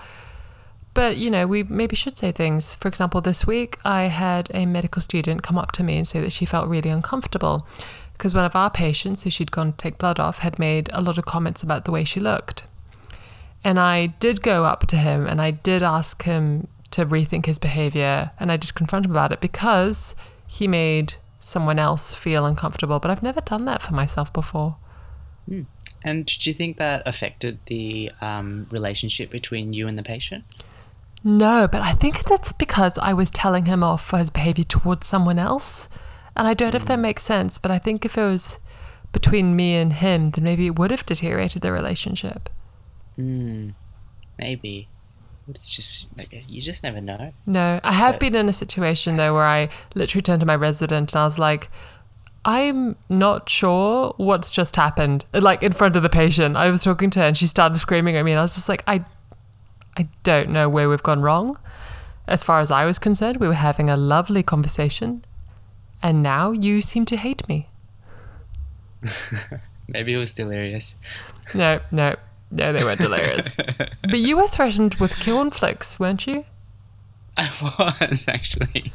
But, 0.94 1.16
you 1.16 1.30
know, 1.30 1.46
we 1.46 1.64
maybe 1.64 1.96
should 1.96 2.16
say 2.16 2.30
things. 2.30 2.76
For 2.76 2.88
example, 2.88 3.20
this 3.20 3.46
week 3.46 3.78
I 3.84 4.04
had 4.04 4.48
a 4.54 4.64
medical 4.64 5.02
student 5.02 5.42
come 5.42 5.58
up 5.58 5.72
to 5.72 5.82
me 5.82 5.96
and 5.96 6.06
say 6.06 6.20
that 6.20 6.32
she 6.32 6.44
felt 6.44 6.68
really 6.68 6.90
uncomfortable 6.90 7.66
because 8.12 8.32
one 8.32 8.44
of 8.44 8.54
our 8.54 8.70
patients, 8.70 9.24
who 9.24 9.30
she'd 9.30 9.50
gone 9.50 9.72
to 9.72 9.76
take 9.76 9.98
blood 9.98 10.20
off, 10.20 10.38
had 10.38 10.58
made 10.58 10.88
a 10.92 11.02
lot 11.02 11.18
of 11.18 11.26
comments 11.26 11.64
about 11.64 11.84
the 11.84 11.90
way 11.90 12.04
she 12.04 12.20
looked. 12.20 12.64
And 13.64 13.78
I 13.78 14.06
did 14.06 14.40
go 14.40 14.64
up 14.64 14.86
to 14.86 14.96
him 14.96 15.26
and 15.26 15.42
I 15.42 15.50
did 15.50 15.82
ask 15.82 16.22
him 16.22 16.68
to 16.94 17.04
rethink 17.04 17.46
his 17.46 17.58
behavior 17.58 18.30
and 18.38 18.52
I 18.52 18.56
just 18.56 18.76
confront 18.76 19.04
him 19.04 19.10
about 19.10 19.32
it 19.32 19.40
because 19.40 20.14
he 20.46 20.68
made 20.68 21.14
someone 21.40 21.78
else 21.78 22.14
feel 22.14 22.46
uncomfortable. 22.46 23.00
But 23.00 23.10
I've 23.10 23.22
never 23.22 23.40
done 23.40 23.64
that 23.64 23.82
for 23.82 23.92
myself 23.94 24.32
before. 24.32 24.76
Mm. 25.50 25.66
And 26.04 26.26
do 26.26 26.50
you 26.50 26.54
think 26.54 26.76
that 26.76 27.02
affected 27.06 27.58
the 27.66 28.12
um, 28.20 28.68
relationship 28.70 29.30
between 29.30 29.72
you 29.72 29.88
and 29.88 29.98
the 29.98 30.02
patient? 30.02 30.44
No, 31.24 31.66
but 31.66 31.82
I 31.82 31.92
think 31.92 32.24
that's 32.24 32.52
because 32.52 32.96
I 32.98 33.12
was 33.12 33.30
telling 33.30 33.64
him 33.64 33.82
off 33.82 34.04
for 34.04 34.18
his 34.18 34.30
behavior 34.30 34.64
towards 34.64 35.06
someone 35.06 35.38
else. 35.38 35.88
And 36.36 36.46
I 36.46 36.54
don't 36.54 36.74
know 36.74 36.76
if 36.76 36.86
that 36.86 36.98
makes 36.98 37.22
sense, 37.22 37.58
but 37.58 37.70
I 37.70 37.78
think 37.78 38.04
if 38.04 38.16
it 38.16 38.22
was 38.22 38.58
between 39.12 39.56
me 39.56 39.74
and 39.74 39.94
him, 39.94 40.30
then 40.30 40.44
maybe 40.44 40.66
it 40.66 40.78
would 40.78 40.90
have 40.90 41.06
deteriorated 41.06 41.62
the 41.62 41.72
relationship. 41.72 42.50
Hmm, 43.16 43.70
maybe. 44.38 44.88
It's 45.48 45.68
just, 45.68 46.06
like, 46.16 46.32
you 46.48 46.62
just 46.62 46.82
never 46.82 47.00
know. 47.00 47.32
No, 47.46 47.78
I 47.84 47.92
have 47.92 48.14
But- 48.14 48.20
been 48.20 48.34
in 48.34 48.48
a 48.48 48.52
situation 48.52 49.16
though 49.16 49.34
where 49.34 49.44
I 49.44 49.68
literally 49.94 50.22
turned 50.22 50.40
to 50.40 50.46
my 50.46 50.56
resident 50.56 51.12
and 51.12 51.20
I 51.20 51.24
was 51.24 51.38
like, 51.38 51.68
I'm 52.46 52.96
not 53.08 53.48
sure 53.48 54.14
what's 54.16 54.50
just 54.50 54.76
happened. 54.76 55.24
Like 55.32 55.62
in 55.62 55.72
front 55.72 55.96
of 55.96 56.02
the 56.02 56.08
patient, 56.10 56.56
I 56.56 56.68
was 56.70 56.82
talking 56.84 57.10
to 57.10 57.20
her 57.20 57.26
and 57.26 57.36
she 57.36 57.46
started 57.46 57.76
screaming 57.78 58.16
at 58.16 58.24
me, 58.24 58.32
and 58.32 58.38
I 58.38 58.42
was 58.42 58.54
just 58.54 58.68
like, 58.68 58.84
I, 58.86 59.04
I 59.98 60.08
don't 60.24 60.50
know 60.50 60.68
where 60.68 60.88
we've 60.88 61.02
gone 61.02 61.22
wrong. 61.22 61.56
As 62.26 62.42
far 62.42 62.60
as 62.60 62.70
I 62.70 62.84
was 62.86 62.98
concerned, 62.98 63.38
we 63.38 63.48
were 63.48 63.54
having 63.54 63.88
a 63.90 63.96
lovely 63.96 64.42
conversation, 64.42 65.24
and 66.02 66.22
now 66.22 66.52
you 66.52 66.80
seem 66.82 67.04
to 67.06 67.16
hate 67.16 67.46
me. 67.48 67.68
Maybe 69.88 70.14
it 70.14 70.16
was 70.18 70.32
delirious. 70.34 70.96
No, 71.54 71.80
no, 71.90 72.14
no, 72.54 72.72
they 72.72 72.84
weren't 72.84 73.00
delirious. 73.00 73.54
but 74.02 74.18
you 74.18 74.36
were 74.36 74.46
threatened 74.46 74.94
with 74.94 75.18
cornflakes, 75.24 75.98
weren't 75.98 76.26
you? 76.26 76.44
I 77.36 77.50
was 78.00 78.28
actually. 78.28 78.92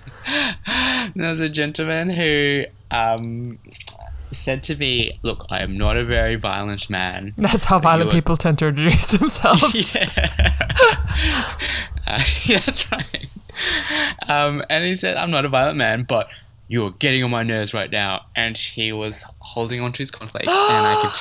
There 1.15 1.31
was 1.31 1.41
a 1.41 1.49
gentleman 1.49 2.09
who 2.09 2.63
um, 2.89 3.59
said 4.31 4.63
to 4.63 4.75
me, 4.77 5.19
"Look, 5.23 5.45
I 5.49 5.59
am 5.59 5.77
not 5.77 5.97
a 5.97 6.05
very 6.05 6.35
violent 6.35 6.89
man." 6.89 7.33
That's 7.37 7.65
how 7.65 7.79
violent 7.79 8.09
were- 8.09 8.13
people 8.13 8.37
tend 8.37 8.59
to 8.59 8.67
introduce 8.67 9.11
themselves. 9.11 9.95
Yeah. 9.95 11.57
uh, 12.07 12.23
yeah, 12.45 12.59
that's 12.59 12.89
right. 12.91 13.27
Um, 14.27 14.63
and 14.69 14.85
he 14.85 14.95
said, 14.95 15.17
"I'm 15.17 15.31
not 15.31 15.43
a 15.43 15.49
violent 15.49 15.77
man, 15.77 16.03
but 16.03 16.29
you're 16.69 16.91
getting 16.91 17.21
on 17.25 17.29
my 17.29 17.43
nerves 17.43 17.73
right 17.73 17.91
now." 17.91 18.25
And 18.37 18.57
he 18.57 18.93
was 18.93 19.25
holding 19.39 19.81
onto 19.81 20.01
his 20.01 20.11
cornflakes, 20.11 20.47
and 20.47 20.87
I 20.87 21.01
could 21.01 21.13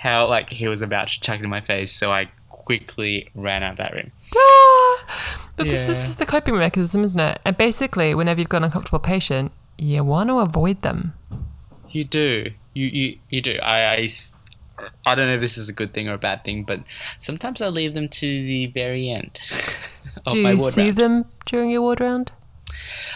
tell 0.00 0.28
like 0.28 0.48
he 0.48 0.66
was 0.68 0.80
about 0.80 1.08
to 1.08 1.20
chuck 1.20 1.40
it 1.40 1.44
in 1.44 1.50
my 1.50 1.60
face. 1.60 1.92
So 1.92 2.10
I 2.10 2.30
quickly 2.48 3.28
ran 3.34 3.62
out 3.62 3.72
of 3.72 3.76
that 3.78 3.92
room. 3.92 4.10
Ah! 4.34 5.50
But 5.56 5.66
this, 5.66 5.86
this 5.86 6.08
is 6.08 6.16
the 6.16 6.24
coping 6.24 6.56
mechanism, 6.56 7.04
isn't 7.04 7.20
it? 7.20 7.38
And 7.44 7.56
basically, 7.56 8.14
whenever 8.14 8.40
you've 8.40 8.48
got 8.48 8.58
an 8.58 8.64
uncomfortable 8.64 9.00
patient, 9.00 9.52
you 9.76 10.02
want 10.04 10.30
to 10.30 10.38
avoid 10.38 10.80
them. 10.80 11.12
You 11.90 12.04
do. 12.04 12.50
You 12.72 12.86
you, 12.86 13.18
you 13.28 13.40
do. 13.42 13.58
I, 13.62 13.92
I 13.92 14.08
I 15.06 15.14
don't 15.14 15.26
know 15.26 15.34
if 15.34 15.40
this 15.40 15.58
is 15.58 15.68
a 15.68 15.72
good 15.72 15.92
thing 15.92 16.08
or 16.08 16.14
a 16.14 16.18
bad 16.18 16.44
thing, 16.44 16.64
but 16.64 16.80
sometimes 17.20 17.60
I 17.60 17.68
leave 17.68 17.94
them 17.94 18.08
to 18.08 18.26
the 18.26 18.66
very 18.68 19.10
end. 19.10 19.40
of 20.26 20.32
Do 20.32 20.38
you 20.38 20.58
see 20.58 20.86
round. 20.86 20.96
them 20.96 21.24
during 21.46 21.70
your 21.70 21.82
ward 21.82 22.00
round? 22.00 22.32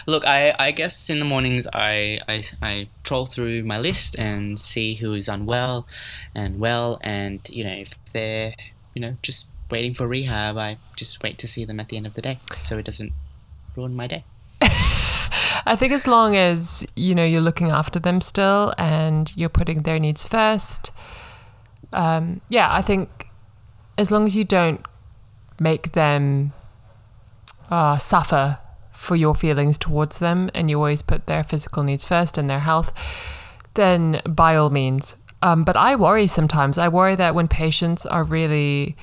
Look, 0.05 0.25
I, 0.25 0.55
I 0.57 0.71
guess 0.71 1.09
in 1.09 1.19
the 1.19 1.25
mornings 1.25 1.67
I, 1.73 2.19
I, 2.27 2.43
I 2.61 2.87
troll 3.03 3.25
through 3.25 3.63
my 3.63 3.79
list 3.79 4.15
and 4.17 4.59
see 4.59 4.95
who 4.95 5.13
is 5.13 5.27
unwell 5.27 5.87
and 6.35 6.59
well, 6.59 6.99
and 7.03 7.47
you 7.49 7.63
know 7.63 7.73
if 7.73 7.91
they're 8.13 8.53
you 8.93 9.01
know 9.01 9.17
just 9.21 9.47
waiting 9.69 9.93
for 9.93 10.07
rehab, 10.07 10.57
I 10.57 10.77
just 10.95 11.21
wait 11.23 11.37
to 11.39 11.47
see 11.47 11.65
them 11.65 11.79
at 11.79 11.89
the 11.89 11.97
end 11.97 12.05
of 12.05 12.13
the 12.13 12.21
day, 12.21 12.39
so 12.61 12.77
it 12.77 12.85
doesn't 12.85 13.13
ruin 13.75 13.95
my 13.95 14.07
day. 14.07 14.23
I 14.61 15.75
think 15.75 15.91
as 15.91 16.07
long 16.07 16.35
as 16.35 16.85
you 16.95 17.13
know 17.13 17.25
you're 17.25 17.41
looking 17.41 17.69
after 17.69 17.99
them 17.99 18.21
still 18.21 18.73
and 18.77 19.35
you're 19.35 19.49
putting 19.49 19.83
their 19.83 19.99
needs 19.99 20.25
first, 20.25 20.91
um, 21.93 22.41
yeah, 22.49 22.69
I 22.71 22.81
think 22.81 23.27
as 23.97 24.11
long 24.11 24.25
as 24.25 24.35
you 24.35 24.45
don't 24.45 24.85
make 25.59 25.93
them 25.93 26.53
uh, 27.69 27.97
suffer 27.97 28.59
for 28.97 29.15
your 29.15 29.35
feelings 29.35 29.77
towards 29.77 30.17
them 30.17 30.49
and 30.55 30.69
you 30.69 30.77
always 30.77 31.03
put 31.03 31.27
their 31.27 31.43
physical 31.43 31.83
needs 31.83 32.03
first 32.03 32.37
and 32.37 32.49
their 32.49 32.59
health, 32.59 32.91
then 33.75 34.19
by 34.25 34.55
all 34.55 34.71
means. 34.71 35.15
Um, 35.43 35.63
but 35.63 35.77
I 35.77 35.95
worry 35.95 36.25
sometimes. 36.25 36.79
I 36.79 36.87
worry 36.87 37.15
that 37.15 37.35
when 37.35 37.47
patients 37.47 38.07
are 38.07 38.23
really 38.23 38.97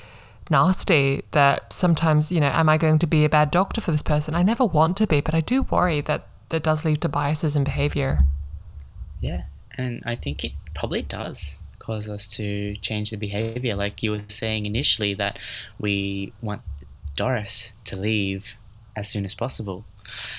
nasty, 0.50 1.22
that 1.30 1.72
sometimes, 1.72 2.32
you 2.32 2.40
know, 2.40 2.48
am 2.48 2.68
I 2.68 2.76
going 2.76 2.98
to 2.98 3.06
be 3.06 3.24
a 3.24 3.28
bad 3.28 3.52
doctor 3.52 3.80
for 3.80 3.92
this 3.92 4.02
person? 4.02 4.34
I 4.34 4.42
never 4.42 4.64
want 4.64 4.96
to 4.96 5.06
be, 5.06 5.20
but 5.20 5.32
I 5.32 5.40
do 5.40 5.62
worry 5.62 6.00
that 6.02 6.26
that 6.48 6.64
does 6.64 6.84
lead 6.84 7.00
to 7.02 7.08
biases 7.08 7.56
in 7.56 7.64
behavior. 7.64 8.18
Yeah, 9.20 9.44
and 9.78 10.02
I 10.04 10.16
think 10.16 10.44
it 10.44 10.52
probably 10.74 11.02
does 11.02 11.54
cause 11.78 12.08
us 12.08 12.28
to 12.36 12.76
change 12.76 13.10
the 13.10 13.16
behavior, 13.16 13.76
like 13.76 14.02
you 14.02 14.10
were 14.10 14.22
saying 14.28 14.66
initially 14.66 15.14
that 15.14 15.38
we 15.78 16.32
want 16.42 16.62
Doris 17.16 17.72
to 17.84 17.96
leave 17.96 18.56
as 18.96 19.08
soon 19.08 19.24
as 19.24 19.34
possible, 19.34 19.84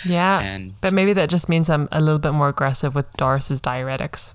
Yeah. 0.06 0.40
and 0.42 0.74
but 0.82 0.94
maybe 0.94 1.14
that 1.14 1.30
just 1.30 1.50
means 1.50 1.70
I'm 1.70 1.88
a 1.92 2.00
little 2.00 2.20
bit 2.20 2.32
more 2.34 2.50
aggressive 2.50 2.96
with 2.96 3.12
Doris's 3.18 3.60
diuretics. 3.62 4.34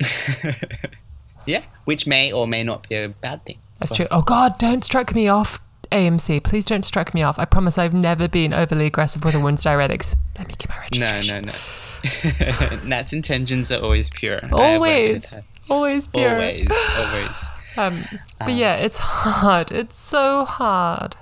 yeah, 1.46 1.62
which 1.84 2.06
may 2.06 2.32
or 2.32 2.46
may 2.46 2.62
not 2.64 2.88
be 2.88 2.96
a 2.96 3.08
bad 3.08 3.44
thing. 3.44 3.58
That's 3.78 3.94
true. 3.94 4.06
Oh 4.10 4.22
God, 4.22 4.58
don't 4.58 4.84
strike 4.84 5.14
me 5.14 5.28
off, 5.28 5.60
AMC. 5.90 6.42
Please 6.44 6.64
don't 6.64 6.84
strike 6.84 7.14
me 7.14 7.22
off. 7.22 7.38
I 7.38 7.44
promise 7.44 7.78
I've 7.78 7.94
never 7.94 8.28
been 8.28 8.52
overly 8.54 8.86
aggressive 8.86 9.24
with 9.24 9.34
a 9.34 9.38
woman's 9.38 9.64
diuretics. 9.64 10.14
Let 10.38 10.48
me 10.48 10.54
get 10.56 10.68
my 10.68 10.78
registration. 10.78 11.46
no, 11.46 11.52
no. 11.52 11.58
No. 12.82 12.84
Nat's 12.84 13.12
intentions 13.12 13.70
are 13.70 13.80
always 13.80 14.10
pure. 14.10 14.38
I 14.42 14.46
have 14.46 14.80
worked 14.80 15.12
with 15.12 15.34
Always. 15.34 15.38
Always 15.70 16.08
pure. 16.08 16.30
Always, 16.32 16.68
always. 16.98 17.44
Um, 17.74 18.04
but 18.38 18.50
Um, 18.50 18.56
yeah, 18.58 18.74
it's 18.76 18.98
hard. 18.98 19.72
It's 19.72 19.96
so 19.96 20.44
hard. 20.44 21.16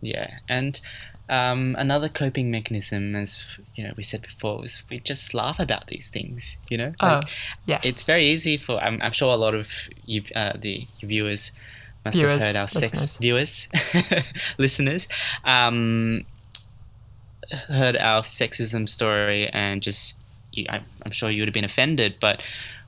Yeah, 0.00 0.30
and 0.48 0.80
um, 1.30 1.74
another 1.78 2.08
coping 2.10 2.50
mechanism, 2.50 3.14
as 3.16 3.58
you 3.76 3.84
know, 3.84 3.92
we 3.96 4.02
said 4.02 4.20
before, 4.22 4.64
is 4.64 4.82
we 4.90 4.98
just 5.00 5.32
laugh 5.32 5.58
about 5.58 5.86
these 5.86 6.10
things. 6.10 6.56
You 6.68 6.76
know, 6.78 6.92
Oh, 7.00 7.20
yes. 7.64 7.80
it's 7.84 8.02
very 8.02 8.26
easy 8.30 8.56
for. 8.58 8.78
I'm, 8.82 9.00
I'm 9.00 9.12
sure 9.12 9.32
a 9.32 9.36
lot 9.36 9.54
of 9.54 9.70
you, 10.04 10.22
uh, 10.36 10.54
the 10.58 10.86
viewers, 11.02 11.52
must 12.04 12.16
Viewers, 12.18 12.40
have 12.42 12.48
heard 12.48 12.56
our 12.56 12.62
listeners. 12.64 12.90
sex 13.10 13.18
viewers, 13.18 13.68
listeners, 14.58 15.06
um, 15.44 16.24
heard 17.68 17.96
our 17.96 18.22
sexism 18.22 18.88
story, 18.88 19.48
and 19.48 19.82
just 19.82 20.16
you, 20.52 20.66
I, 20.68 20.80
I'm 21.04 21.12
sure 21.12 21.30
you 21.30 21.42
would 21.42 21.48
have 21.48 21.54
been 21.54 21.64
offended, 21.64 22.16
but 22.20 22.42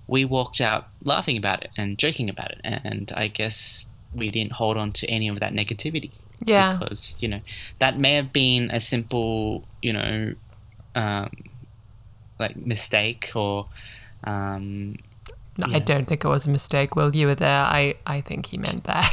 we 0.07 0.25
walked 0.25 0.61
out 0.61 0.89
laughing 1.05 1.37
about 1.37 1.63
it 1.63 1.71
and 1.77 1.97
joking 1.99 2.29
about 2.29 2.51
it, 2.53 2.61
and 2.65 3.13
I 3.15 3.29
guess 3.29 3.89
we 4.15 4.31
didn't 4.31 4.53
hold 4.53 4.77
on 4.77 4.93
to 4.93 5.07
any 5.09 5.29
of 5.29 5.41
that 5.41 5.53
negativity. 5.53 6.11
Yeah. 6.45 6.79
Because, 6.79 7.17
you 7.21 7.29
know, 7.29 7.41
that 7.79 7.99
may 7.99 8.15
have 8.15 8.33
been 8.33 8.71
a 8.71 8.81
simple, 8.81 9.65
you 9.81 9.93
know, 9.93 10.35
um, 10.95 11.31
like 12.39 12.57
mistake 12.57 13.31
or. 13.35 13.67
Um, 14.25 14.97
No, 15.59 15.67
Yeah. 15.69 15.77
I 15.77 15.81
don't 15.81 16.07
think 16.07 16.25
it 16.25 16.29
was 16.29 16.47
a 16.47 16.51
mistake. 16.51 16.97
Will 16.97 17.15
you 17.15 17.27
were 17.27 17.35
there? 17.35 17.63
I 17.63 17.95
I 18.07 18.23
think 18.23 18.47
he 18.47 18.57
meant 18.57 18.85
that. 18.85 19.13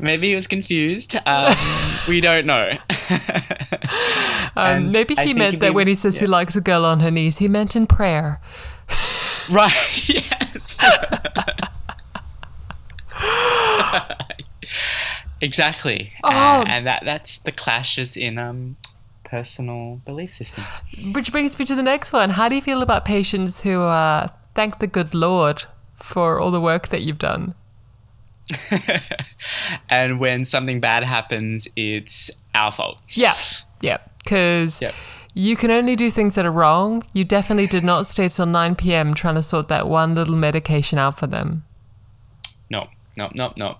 maybe 0.00 0.28
he 0.30 0.34
was 0.34 0.46
confused. 0.46 1.16
Um, 1.26 1.54
we 2.08 2.20
don't 2.22 2.46
know. 2.46 2.78
Um, 4.56 4.90
maybe 4.90 5.14
he 5.14 5.34
meant 5.34 5.60
that 5.60 5.74
when 5.74 5.86
he 5.86 5.94
says 5.94 6.18
he 6.18 6.26
likes 6.26 6.56
a 6.56 6.60
girl 6.62 6.84
on 6.86 7.00
her 7.00 7.10
knees, 7.10 7.38
he 7.38 7.48
meant 7.48 7.76
in 7.76 7.86
prayer. 7.86 8.40
right, 9.52 10.08
yes. 10.08 10.78
Exactly. 15.40 16.12
Oh. 16.22 16.28
Uh, 16.30 16.64
and 16.66 16.86
that 16.86 17.02
that's 17.04 17.38
the 17.38 17.52
clashes 17.52 18.16
in 18.16 18.38
um, 18.38 18.76
personal 19.24 20.00
belief 20.04 20.32
systems. 20.34 20.66
Which 21.14 21.32
brings 21.32 21.58
me 21.58 21.64
to 21.64 21.74
the 21.74 21.82
next 21.82 22.12
one. 22.12 22.30
How 22.30 22.48
do 22.48 22.54
you 22.54 22.62
feel 22.62 22.82
about 22.82 23.04
patients 23.04 23.62
who 23.62 23.82
uh, 23.82 24.28
thank 24.54 24.78
the 24.78 24.86
good 24.86 25.14
Lord 25.14 25.64
for 25.96 26.40
all 26.40 26.50
the 26.50 26.60
work 26.60 26.88
that 26.88 27.02
you've 27.02 27.18
done? 27.18 27.54
and 29.88 30.20
when 30.20 30.44
something 30.44 30.80
bad 30.80 31.02
happens, 31.04 31.66
it's 31.76 32.30
our 32.54 32.70
fault. 32.72 33.00
Yeah, 33.10 33.36
yeah, 33.80 33.98
because 34.22 34.80
Yep. 34.82 34.94
you 35.34 35.56
can 35.56 35.70
only 35.70 35.96
do 35.96 36.10
things 36.10 36.34
that 36.34 36.44
are 36.44 36.52
wrong. 36.52 37.02
You 37.12 37.24
definitely 37.24 37.66
did 37.66 37.84
not 37.84 38.06
stay 38.06 38.28
till 38.28 38.46
9 38.46 38.74
p.m. 38.76 39.14
trying 39.14 39.36
to 39.36 39.42
sort 39.42 39.68
that 39.68 39.88
one 39.88 40.14
little 40.14 40.36
medication 40.36 40.98
out 40.98 41.18
for 41.18 41.26
them. 41.26 41.64
No, 42.70 42.88
no, 43.16 43.30
no, 43.34 43.52
no. 43.56 43.78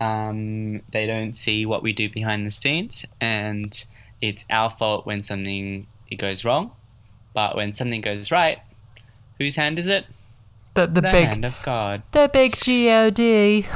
Um, 0.00 0.82
they 0.92 1.06
don't 1.06 1.34
see 1.34 1.66
what 1.66 1.82
we 1.82 1.92
do 1.92 2.08
behind 2.08 2.46
the 2.46 2.50
scenes, 2.50 3.04
and 3.20 3.72
it's 4.20 4.44
our 4.50 4.70
fault 4.70 5.06
when 5.06 5.22
something 5.22 5.86
it 6.10 6.16
goes 6.16 6.44
wrong. 6.44 6.72
But 7.34 7.56
when 7.56 7.74
something 7.74 8.00
goes 8.00 8.30
right, 8.30 8.58
whose 9.38 9.56
hand 9.56 9.78
is 9.78 9.86
it? 9.86 10.06
The, 10.74 10.86
the 10.86 11.00
the 11.00 11.10
big, 11.10 11.26
hand 11.28 11.44
of 11.44 11.56
God. 11.62 12.02
the 12.12 12.30
big 12.32 12.54
G-O-D. 12.56 13.66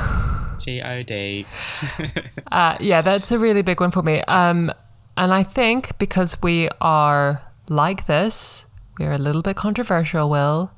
G 0.63 0.81
O 0.81 1.03
D. 1.03 1.47
Uh, 2.53 2.77
yeah, 2.81 3.01
that's 3.01 3.33
a 3.33 3.39
really 3.39 3.63
big 3.63 3.81
one 3.81 3.91
for 3.91 4.03
me. 4.03 4.21
Um, 4.29 4.71
and 5.17 5.33
I 5.33 5.43
think 5.43 5.97
because 5.97 6.37
we 6.43 6.69
are 6.83 7.41
like 7.67 8.05
this, 8.05 8.67
we're 8.99 9.13
a 9.13 9.19
little 9.19 9.41
bit 9.41 9.57
controversial, 9.57 10.29
Will. 10.29 10.71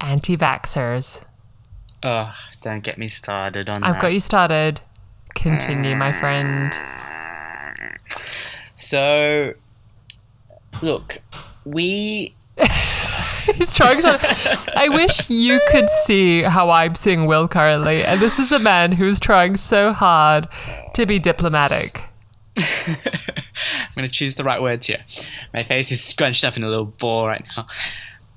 Anti 0.00 0.36
vaxxers. 0.36 1.24
Oh, 2.02 2.34
don't 2.62 2.82
get 2.82 2.98
me 2.98 3.08
started 3.08 3.68
on 3.68 3.82
I've 3.84 3.94
that. 3.94 4.02
got 4.02 4.12
you 4.12 4.20
started. 4.20 4.80
Continue, 5.34 5.96
my 5.96 6.12
friend. 6.12 6.72
So, 8.74 9.54
look, 10.82 11.18
we 11.64 12.34
He's 13.54 13.74
trying 13.74 14.00
so 14.00 14.16
I 14.76 14.88
wish 14.90 15.30
you 15.30 15.60
could 15.68 15.88
see 15.88 16.42
how 16.42 16.70
I'm 16.70 16.94
seeing 16.94 17.26
Will 17.26 17.48
currently. 17.48 18.04
And 18.04 18.20
this 18.20 18.38
is 18.38 18.52
a 18.52 18.58
man 18.58 18.92
who's 18.92 19.18
trying 19.18 19.56
so 19.56 19.92
hard 19.92 20.48
to 20.94 21.06
be 21.06 21.18
diplomatic. 21.18 22.04
I'm 22.56 23.94
going 23.94 24.06
to 24.06 24.08
choose 24.08 24.34
the 24.34 24.44
right 24.44 24.60
words 24.60 24.86
here. 24.86 25.04
My 25.54 25.62
face 25.62 25.90
is 25.90 26.02
scrunched 26.02 26.44
up 26.44 26.56
in 26.56 26.62
a 26.62 26.68
little 26.68 26.86
ball 26.86 27.26
right 27.26 27.44
now. 27.56 27.66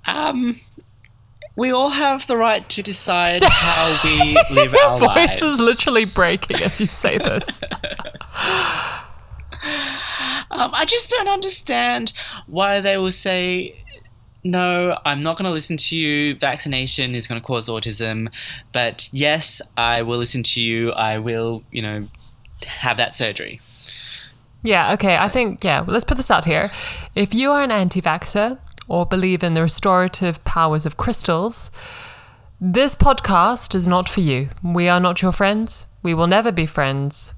Um, 0.06 0.60
we 1.56 1.72
all 1.72 1.90
have 1.90 2.26
the 2.28 2.38
right 2.38 2.68
to 2.70 2.82
decide 2.82 3.44
how 3.48 4.00
we 4.04 4.36
live 4.52 4.74
our 4.76 4.98
Your 5.00 5.08
lives. 5.08 5.40
voice 5.40 5.42
is 5.42 5.60
literally 5.60 6.06
breaking 6.16 6.58
as 6.62 6.80
you 6.82 6.88
say 6.88 7.18
this. 7.18 7.62
Um, 10.52 10.72
I 10.74 10.86
just 10.86 11.10
don't 11.10 11.30
understand 11.30 12.14
why 12.48 12.80
they 12.82 12.98
will 12.98 13.12
say, 13.12 13.82
no, 14.44 15.00
I'm 15.06 15.24
not 15.24 15.38
going 15.38 15.46
to 15.46 15.52
listen 15.52 15.78
to 15.78 15.98
you. 15.98 16.36
Vaccination 16.36 17.16
is 17.16 17.28
going 17.28 17.42
to 17.42 17.46
cause 17.46 17.70
autism. 17.70 18.32
But 18.72 19.10
yes, 19.12 19.62
I 19.78 20.02
will 20.04 20.18
listen 20.18 20.44
to 20.44 20.62
you. 20.62 20.92
I 20.92 21.18
will, 21.18 21.64
you 21.72 21.82
know, 21.82 22.08
have 22.68 22.98
that 22.98 23.16
surgery. 23.16 23.62
Yeah, 24.62 24.94
okay. 24.94 25.18
I 25.18 25.28
think, 25.28 25.64
yeah, 25.64 25.84
let's 25.88 26.06
put 26.06 26.18
this 26.18 26.30
out 26.30 26.46
here. 26.46 26.70
If 27.16 27.34
you 27.34 27.52
are 27.52 27.64
an 27.64 27.72
anti 27.72 28.02
vaxxer 28.02 28.60
or 28.88 29.06
believe 29.06 29.44
in 29.44 29.54
the 29.54 29.62
restorative 29.62 30.44
powers 30.44 30.86
of 30.86 30.98
crystals, 30.98 31.72
this 32.60 32.96
podcast 32.96 33.76
is 33.76 33.88
not 33.88 34.08
for 34.08 34.22
you. 34.22 34.50
We 34.64 34.88
are 34.88 35.00
not 35.00 35.22
your 35.22 35.32
friends. 35.32 35.88
We 36.02 36.14
will 36.14 36.28
never 36.28 36.52
be 36.52 36.66
friends. 36.66 37.34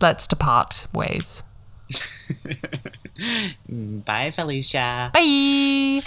Let's 0.00 0.26
depart 0.26 0.86
ways. 0.92 1.42
Bye, 3.68 4.30
Felicia. 4.30 5.10
Bye. 5.12 6.02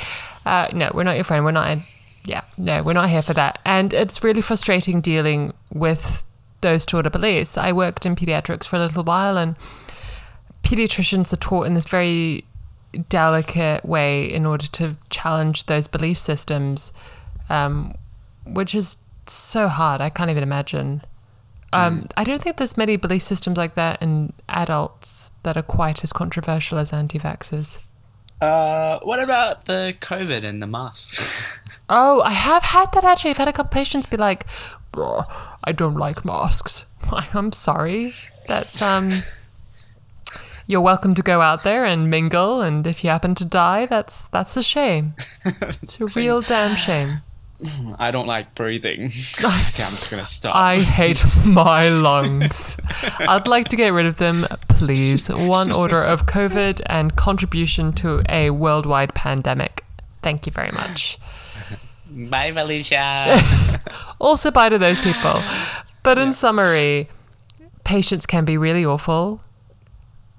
Uh, 0.45 0.67
no, 0.73 0.91
we're 0.93 1.03
not 1.03 1.15
your 1.15 1.23
friend. 1.23 1.43
We're 1.43 1.51
not. 1.51 1.77
Yeah, 2.23 2.43
no, 2.57 2.83
we're 2.83 2.93
not 2.93 3.09
here 3.09 3.21
for 3.21 3.33
that. 3.33 3.59
And 3.65 3.93
it's 3.93 4.23
really 4.23 4.41
frustrating 4.41 5.01
dealing 5.01 5.53
with 5.73 6.23
those 6.61 6.83
sort 6.83 7.05
of 7.05 7.11
beliefs. 7.11 7.57
I 7.57 7.71
worked 7.71 8.05
in 8.05 8.15
pediatrics 8.15 8.65
for 8.65 8.75
a 8.75 8.79
little 8.79 9.03
while, 9.03 9.37
and 9.37 9.55
pediatricians 10.63 11.33
are 11.33 11.37
taught 11.37 11.67
in 11.67 11.73
this 11.73 11.87
very 11.87 12.45
delicate 13.09 13.85
way 13.85 14.31
in 14.31 14.45
order 14.45 14.67
to 14.67 14.95
challenge 15.09 15.65
those 15.65 15.87
belief 15.87 16.17
systems, 16.17 16.91
um, 17.49 17.95
which 18.45 18.75
is 18.75 18.97
so 19.25 19.67
hard. 19.67 20.01
I 20.01 20.09
can't 20.09 20.29
even 20.29 20.43
imagine. 20.43 21.01
Um, 21.73 22.07
I 22.17 22.25
don't 22.25 22.41
think 22.41 22.57
there's 22.57 22.75
many 22.75 22.97
belief 22.97 23.21
systems 23.21 23.57
like 23.57 23.75
that 23.75 24.01
in 24.01 24.33
adults 24.49 25.31
that 25.43 25.55
are 25.55 25.61
quite 25.63 26.03
as 26.03 26.11
controversial 26.11 26.77
as 26.77 26.91
anti-vaxxers. 26.91 27.79
Uh, 28.41 28.99
what 29.03 29.21
about 29.21 29.65
the 29.65 29.95
COVID 30.01 30.43
and 30.43 30.61
the 30.61 30.67
masks? 30.67 31.57
Oh, 31.93 32.21
I 32.21 32.31
have 32.31 32.63
had 32.63 32.85
that 32.93 33.03
actually. 33.03 33.31
I've 33.31 33.37
had 33.37 33.49
a 33.49 33.51
couple 33.51 33.69
patients 33.69 34.05
be 34.05 34.15
like, 34.15 34.45
"Bruh, 34.93 35.25
I 35.61 35.73
don't 35.73 35.95
like 35.95 36.23
masks. 36.23 36.85
I'm 37.33 37.51
sorry. 37.51 38.13
That's 38.47 38.81
um 38.81 39.11
you're 40.67 40.81
welcome 40.81 41.13
to 41.15 41.21
go 41.21 41.41
out 41.41 41.63
there 41.63 41.85
and 41.85 42.09
mingle 42.09 42.61
and 42.61 42.85
if 42.87 43.03
you 43.03 43.09
happen 43.09 43.35
to 43.35 43.45
die, 43.45 43.85
that's 43.85 44.27
that's 44.29 44.55
a 44.57 44.63
shame. 44.63 45.15
It's 45.83 45.99
a 45.99 46.05
real 46.19 46.41
damn 46.41 46.75
shame. 46.75 47.21
I 47.99 48.09
don't 48.11 48.27
like 48.27 48.55
breathing. 48.55 49.05
okay, 49.37 49.47
I'm 49.47 49.91
just 49.91 50.09
gonna 50.09 50.25
stop. 50.25 50.55
I 50.55 50.79
hate 50.79 51.23
my 51.45 51.89
lungs. 51.89 52.77
I'd 53.19 53.47
like 53.47 53.69
to 53.69 53.75
get 53.75 53.93
rid 53.93 54.05
of 54.05 54.17
them, 54.17 54.45
please. 54.67 55.29
One 55.29 55.71
order 55.71 56.01
of 56.01 56.25
COVID 56.25 56.81
and 56.87 57.15
contribution 57.15 57.93
to 57.93 58.21
a 58.29 58.49
worldwide 58.49 59.13
pandemic. 59.13 59.85
Thank 60.21 60.45
you 60.45 60.51
very 60.51 60.71
much. 60.71 61.19
Bye, 62.09 62.51
Felicia. 62.53 63.79
Also, 64.19 64.51
bye 64.51 64.69
to 64.69 64.77
those 64.77 64.99
people. 64.99 65.43
But 66.03 66.17
in 66.17 66.33
summary, 66.33 67.09
patients 67.83 68.25
can 68.25 68.43
be 68.43 68.57
really 68.57 68.85
awful. 68.85 69.41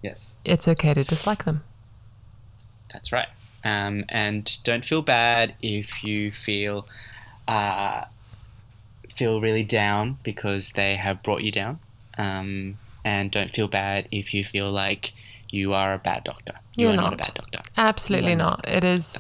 Yes, 0.03 0.35
It's 0.45 0.67
okay 0.69 0.95
to 0.95 1.05
dislike 1.05 1.45
them. 1.45 1.63
that's 2.93 3.13
right. 3.13 3.29
Um, 3.65 4.05
and 4.09 4.59
don't 4.65 4.85
feel 4.85 5.03
bad 5.03 5.55
if 5.63 6.03
you 6.05 6.31
feel 6.33 6.87
uh, 7.49 8.05
feel 9.15 9.41
really 9.41 9.65
down 9.65 10.19
because 10.23 10.73
they 10.73 10.97
have 10.97 11.23
brought 11.23 11.43
you 11.43 11.53
down. 11.53 11.79
Um, 12.19 12.79
and 13.05 13.31
don't 13.31 13.51
feel 13.51 13.69
bad 13.69 14.09
if 14.11 14.33
you 14.35 14.45
feel 14.45 14.71
like 14.71 15.13
you 15.51 15.75
are 15.75 15.93
a 15.95 15.99
bad 15.99 16.25
doctor. 16.25 16.55
You 16.77 16.87
You're 16.87 16.95
are 16.95 16.97
not. 16.97 17.13
a 17.15 17.17
bad 17.17 17.35
doctor. 17.35 17.61
Absolutely 17.77 18.35
not. 18.35 18.67
It 18.67 18.85
is 18.85 19.19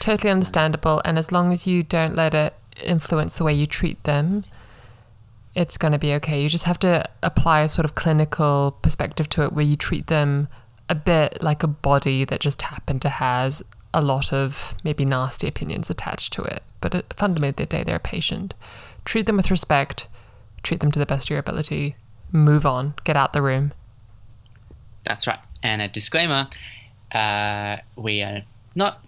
totally 0.00 0.30
understandable. 0.30 1.00
And 1.04 1.18
as 1.18 1.32
long 1.32 1.52
as 1.52 1.66
you 1.66 1.82
don't 1.82 2.14
let 2.14 2.34
it 2.34 2.54
influence 2.82 3.36
the 3.38 3.44
way 3.44 3.52
you 3.52 3.66
treat 3.66 4.02
them, 4.04 4.44
it's 5.54 5.76
going 5.76 5.92
to 5.92 5.98
be 5.98 6.14
okay. 6.14 6.42
You 6.42 6.48
just 6.48 6.64
have 6.64 6.78
to 6.80 7.04
apply 7.22 7.60
a 7.60 7.68
sort 7.68 7.84
of 7.84 7.94
clinical 7.94 8.78
perspective 8.82 9.28
to 9.30 9.44
it 9.44 9.52
where 9.52 9.64
you 9.64 9.76
treat 9.76 10.06
them 10.06 10.48
a 10.88 10.94
bit 10.94 11.42
like 11.42 11.62
a 11.62 11.68
body 11.68 12.24
that 12.24 12.40
just 12.40 12.62
happened 12.62 13.02
to 13.02 13.08
has 13.08 13.62
a 13.94 14.00
lot 14.00 14.32
of 14.32 14.74
maybe 14.84 15.04
nasty 15.04 15.46
opinions 15.46 15.90
attached 15.90 16.32
to 16.34 16.42
it. 16.42 16.62
But 16.80 16.94
at 16.94 17.14
fundamentally, 17.14 17.64
the 17.64 17.76
day, 17.76 17.84
they're 17.84 17.96
a 17.96 18.00
patient. 18.00 18.54
Treat 19.04 19.26
them 19.26 19.36
with 19.36 19.50
respect, 19.50 20.08
treat 20.62 20.80
them 20.80 20.90
to 20.92 20.98
the 20.98 21.06
best 21.06 21.26
of 21.26 21.30
your 21.30 21.38
ability, 21.38 21.96
move 22.30 22.64
on, 22.64 22.94
get 23.04 23.16
out 23.16 23.32
the 23.32 23.42
room. 23.42 23.72
That's 25.04 25.26
right. 25.26 25.40
And 25.62 25.82
a 25.82 25.88
disclaimer 25.88 26.48
uh, 27.12 27.76
we 27.96 28.22
are 28.22 28.42
not 28.74 29.04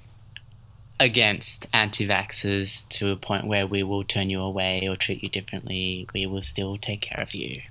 against 1.01 1.67
anti 1.73 2.07
vaxxers 2.07 2.89
to 2.89 3.11
a 3.11 3.17
point 3.17 3.47
where 3.47 3.67
we 3.67 3.83
will 3.83 4.05
turn 4.05 4.31
you 4.31 4.41
away 4.41 4.89
or 4.89 4.97
treat 4.97 5.23
you 5.23 5.29
differently. 5.29 6.07
We 6.15 6.27
will 6.27 6.43
still 6.43 6.77
take 6.77 7.01
care 7.01 7.21
of 7.21 7.35
you. 7.35 7.63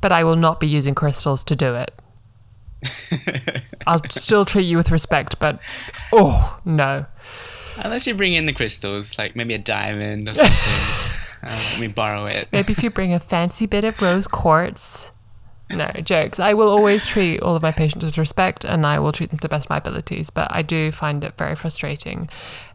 But 0.00 0.12
I 0.12 0.24
will 0.24 0.36
not 0.36 0.60
be 0.60 0.66
using 0.66 0.94
crystals 0.94 1.42
to 1.44 1.56
do 1.56 1.74
it. 1.74 1.92
I'll 3.86 4.00
still 4.08 4.44
treat 4.44 4.62
you 4.62 4.76
with 4.76 4.90
respect, 4.90 5.38
but 5.38 5.60
oh 6.12 6.58
no. 6.64 7.06
Unless 7.84 8.06
you 8.06 8.14
bring 8.14 8.34
in 8.34 8.46
the 8.46 8.52
crystals, 8.52 9.18
like 9.18 9.36
maybe 9.36 9.54
a 9.54 9.58
diamond 9.58 10.28
or 10.28 10.34
something. 10.34 11.16
Uh, 11.42 11.58
let 11.70 11.80
me 11.80 11.86
borrow 11.86 12.26
it. 12.26 12.48
Maybe 12.52 12.72
if 12.72 12.82
you 12.82 12.90
bring 12.90 13.14
a 13.14 13.18
fancy 13.18 13.64
bit 13.64 13.82
of 13.82 14.02
rose 14.02 14.28
quartz. 14.28 15.10
No, 15.70 15.88
jokes. 16.02 16.40
I 16.40 16.54
will 16.54 16.68
always 16.68 17.06
treat 17.06 17.40
all 17.40 17.54
of 17.54 17.62
my 17.62 17.72
patients 17.72 18.04
with 18.04 18.18
respect 18.18 18.64
and 18.64 18.84
I 18.84 18.98
will 18.98 19.12
treat 19.12 19.30
them 19.30 19.38
to 19.38 19.42
the 19.42 19.48
best 19.48 19.66
of 19.66 19.70
my 19.70 19.76
abilities, 19.78 20.30
but 20.30 20.48
I 20.50 20.62
do 20.62 20.90
find 20.90 21.22
it 21.22 21.34
very 21.38 21.54
frustrating 21.54 22.28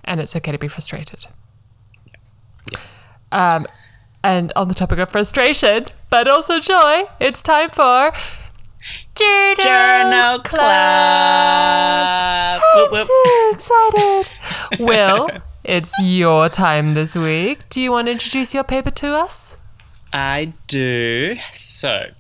and 0.04 0.22
it's 0.22 0.36
okay 0.36 0.52
to 0.52 0.58
be 0.58 0.68
frustrated. 0.70 1.28
Um, 3.32 3.66
and 4.24 4.54
on 4.56 4.70
the 4.70 4.74
topic 4.74 5.00
of 5.00 5.10
frustration, 5.10 5.88
but 6.10 6.28
also 6.28 6.60
joy, 6.60 7.04
it's 7.20 7.44
time 7.44 7.70
for 7.70 8.12
Journal, 9.16 9.56
Journal 9.64 10.40
Club. 10.40 10.44
Club. 10.44 10.62
I'm 12.64 12.76
Whoop, 12.76 12.92
whoop. 12.92 13.08
so 13.08 13.50
excited. 13.52 14.32
Will, 14.80 15.30
it's 15.64 15.94
your 16.02 16.50
time 16.50 16.94
this 16.94 17.16
week. 17.16 17.68
Do 17.70 17.82
you 17.82 17.92
want 17.92 18.08
to 18.08 18.12
introduce 18.12 18.54
your 18.54 18.64
paper 18.64 18.92
to 18.92 19.16
us? 19.16 19.58
I 20.14 20.54
do. 20.68 21.36
So, 21.52 22.12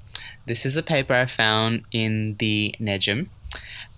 this 0.46 0.66
is 0.66 0.78
a 0.78 0.84
paper 0.84 1.14
I 1.14 1.26
found 1.26 1.84
in 1.92 2.36
the 2.40 2.76
Nejum. 2.80 3.28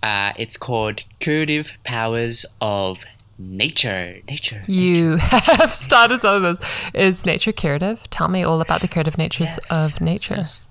Uh, 0.02 0.32
it's 0.36 0.56
called 0.56 1.02
Curative 1.20 1.72
Powers 1.84 2.46
of 2.60 3.04
Nature. 3.38 4.18
Nature. 4.28 4.62
You 4.66 5.16
have 5.20 5.70
started 5.72 6.20
some 6.20 6.44
of 6.44 6.58
this. 6.60 6.70
Is 6.94 7.26
nature 7.26 7.52
curative? 7.52 8.08
Tell 8.10 8.28
me 8.28 8.42
all 8.42 8.60
about 8.60 8.80
the 8.80 8.88
curative 8.88 9.18
natures 9.18 9.58
Yes. 9.62 9.70
of 9.70 10.00
nature. 10.00 10.36
Yes. 10.36 10.62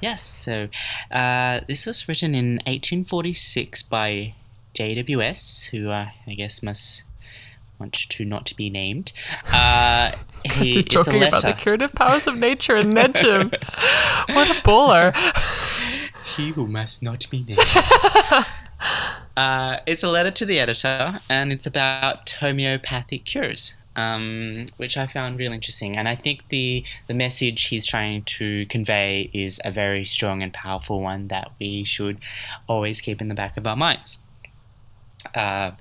Yes. 0.00 0.22
So, 0.22 0.68
uh, 1.10 1.60
this 1.68 1.86
was 1.86 2.08
written 2.08 2.34
in 2.34 2.54
1846 2.66 3.82
by 3.84 4.34
JWS, 4.74 5.66
who 5.70 5.90
uh, 5.90 6.08
I 6.26 6.34
guess 6.34 6.62
must 6.62 7.02
want 7.78 7.92
to 7.94 8.24
not 8.24 8.52
be 8.56 8.70
named. 8.70 9.12
Uh, 9.52 10.12
he, 10.44 10.72
He's 10.72 10.84
talking 10.84 11.22
about 11.22 11.42
the 11.42 11.52
curative 11.52 11.92
powers 11.94 12.26
of 12.26 12.38
nature 12.38 12.76
and 12.76 12.92
Nejum. 12.94 13.52
what 14.34 14.50
a 14.50 14.60
baller. 14.62 15.14
He 16.36 16.50
who 16.50 16.68
must 16.68 17.02
not 17.02 17.28
be 17.30 17.42
named. 17.42 17.58
uh, 19.36 19.78
it's 19.86 20.04
a 20.04 20.08
letter 20.08 20.30
to 20.30 20.44
the 20.44 20.60
editor, 20.60 21.20
and 21.28 21.52
it's 21.52 21.66
about 21.66 22.30
homeopathic 22.30 23.24
cures, 23.24 23.74
um, 23.96 24.68
which 24.76 24.96
I 24.96 25.08
found 25.08 25.38
really 25.38 25.54
interesting. 25.56 25.96
And 25.96 26.06
I 26.06 26.14
think 26.14 26.48
the 26.50 26.84
the 27.08 27.14
message 27.14 27.64
he's 27.66 27.86
trying 27.86 28.22
to 28.24 28.66
convey 28.66 29.30
is 29.32 29.60
a 29.64 29.72
very 29.72 30.04
strong 30.04 30.42
and 30.42 30.52
powerful 30.52 31.00
one 31.00 31.26
that 31.28 31.50
we 31.58 31.82
should 31.82 32.18
always 32.68 33.00
keep 33.00 33.20
in 33.20 33.26
the 33.26 33.34
back 33.34 33.56
of 33.56 33.66
our 33.66 33.74
minds. 33.74 34.20
Uh, 35.34 35.72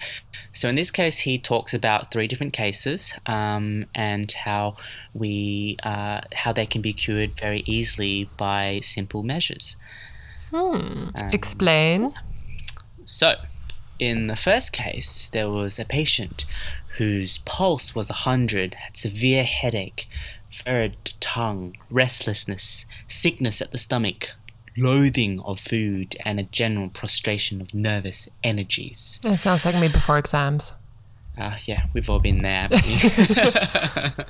so 0.51 0.67
in 0.69 0.75
this 0.75 0.91
case, 0.91 1.19
he 1.19 1.37
talks 1.37 1.73
about 1.73 2.11
three 2.11 2.27
different 2.27 2.53
cases 2.53 3.13
um, 3.25 3.85
and 3.93 4.31
how 4.31 4.75
we 5.13 5.77
uh, 5.83 6.21
how 6.33 6.51
they 6.51 6.65
can 6.65 6.81
be 6.81 6.93
cured 6.93 7.31
very 7.39 7.63
easily 7.65 8.29
by 8.37 8.79
simple 8.83 9.23
measures. 9.23 9.75
Explain. 11.31 12.13
So, 13.05 13.35
in 13.99 14.27
the 14.27 14.35
first 14.35 14.73
case, 14.73 15.29
there 15.31 15.49
was 15.49 15.79
a 15.79 15.85
patient 15.85 16.45
whose 16.97 17.37
pulse 17.39 17.93
was 17.93 18.09
100, 18.09 18.73
had 18.73 18.97
severe 18.97 19.43
headache, 19.43 20.09
furred 20.49 21.13
tongue, 21.19 21.75
restlessness, 21.89 22.85
sickness 23.07 23.61
at 23.61 23.71
the 23.71 23.77
stomach, 23.77 24.31
loathing 24.77 25.39
of 25.41 25.59
food, 25.59 26.15
and 26.25 26.39
a 26.39 26.43
general 26.43 26.89
prostration 26.89 27.61
of 27.61 27.73
nervous 27.73 28.29
energies. 28.43 29.19
It 29.23 29.37
sounds 29.37 29.65
like 29.65 29.75
me 29.75 29.87
before 29.87 30.17
exams. 30.17 30.75
Uh, 31.37 31.55
yeah, 31.65 31.85
we've 31.93 32.09
all 32.09 32.19
been 32.19 32.39
there. 32.39 32.67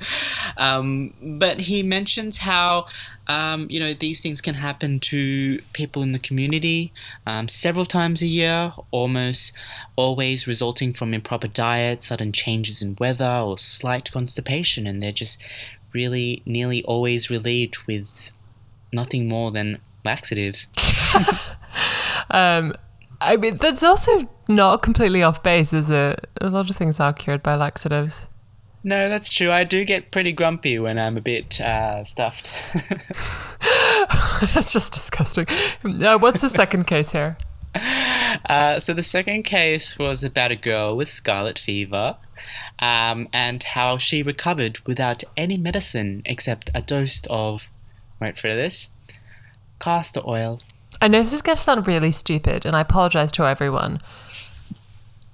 um, 0.58 1.14
but 1.38 1.60
he 1.60 1.82
mentions 1.82 2.38
how 2.38 2.86
um, 3.28 3.66
you 3.70 3.80
know 3.80 3.94
these 3.94 4.20
things 4.20 4.42
can 4.42 4.54
happen 4.54 5.00
to 5.00 5.58
people 5.72 6.02
in 6.02 6.12
the 6.12 6.18
community 6.18 6.92
um, 7.26 7.48
several 7.48 7.86
times 7.86 8.20
a 8.20 8.26
year, 8.26 8.74
almost 8.90 9.52
always 9.96 10.46
resulting 10.46 10.92
from 10.92 11.14
improper 11.14 11.48
diet, 11.48 12.04
sudden 12.04 12.30
changes 12.30 12.82
in 12.82 12.94
weather, 12.98 13.42
or 13.42 13.56
slight 13.56 14.12
constipation, 14.12 14.86
and 14.86 15.02
they're 15.02 15.10
just 15.10 15.42
really 15.94 16.42
nearly 16.44 16.84
always 16.84 17.30
relieved 17.30 17.78
with 17.86 18.30
nothing 18.92 19.28
more 19.28 19.50
than 19.50 19.78
laxatives. 20.08 20.68
Um, 22.30 22.74
I 23.20 23.36
mean, 23.36 23.56
that's 23.56 23.82
also 23.82 24.28
not 24.48 24.82
completely 24.82 25.22
off 25.22 25.42
base, 25.42 25.72
is 25.72 25.90
it? 25.90 26.28
A 26.40 26.48
lot 26.48 26.70
of 26.70 26.76
things 26.76 27.00
are 27.00 27.12
cured 27.12 27.42
by 27.42 27.54
laxatives. 27.56 28.28
No, 28.84 29.08
that's 29.08 29.32
true. 29.32 29.50
I 29.50 29.64
do 29.64 29.84
get 29.84 30.12
pretty 30.12 30.32
grumpy 30.32 30.78
when 30.78 30.98
I'm 30.98 31.16
a 31.16 31.20
bit 31.20 31.60
uh, 31.60 32.04
stuffed. 32.04 32.52
that's 34.54 34.72
just 34.72 34.92
disgusting. 34.92 35.46
Uh, 35.84 36.18
what's 36.18 36.40
the 36.40 36.48
second 36.48 36.86
case 36.86 37.12
here? 37.12 37.36
Uh, 38.48 38.78
so 38.78 38.92
the 38.94 39.02
second 39.02 39.42
case 39.42 39.98
was 39.98 40.22
about 40.22 40.50
a 40.50 40.56
girl 40.56 40.96
with 40.96 41.08
scarlet 41.08 41.58
fever, 41.58 42.16
um, 42.78 43.28
and 43.32 43.62
how 43.62 43.96
she 43.96 44.22
recovered 44.22 44.78
without 44.86 45.24
any 45.36 45.56
medicine 45.56 46.22
except 46.24 46.70
a 46.74 46.82
dose 46.82 47.22
of, 47.28 47.68
wait 48.20 48.38
for 48.38 48.48
this, 48.48 48.90
castor 49.78 50.20
oil. 50.26 50.60
I 51.00 51.08
know 51.08 51.20
this 51.20 51.32
is 51.32 51.42
going 51.42 51.56
to 51.56 51.62
sound 51.62 51.86
really 51.86 52.10
stupid, 52.10 52.66
and 52.66 52.74
I 52.74 52.80
apologize 52.80 53.30
to 53.32 53.46
everyone. 53.46 53.98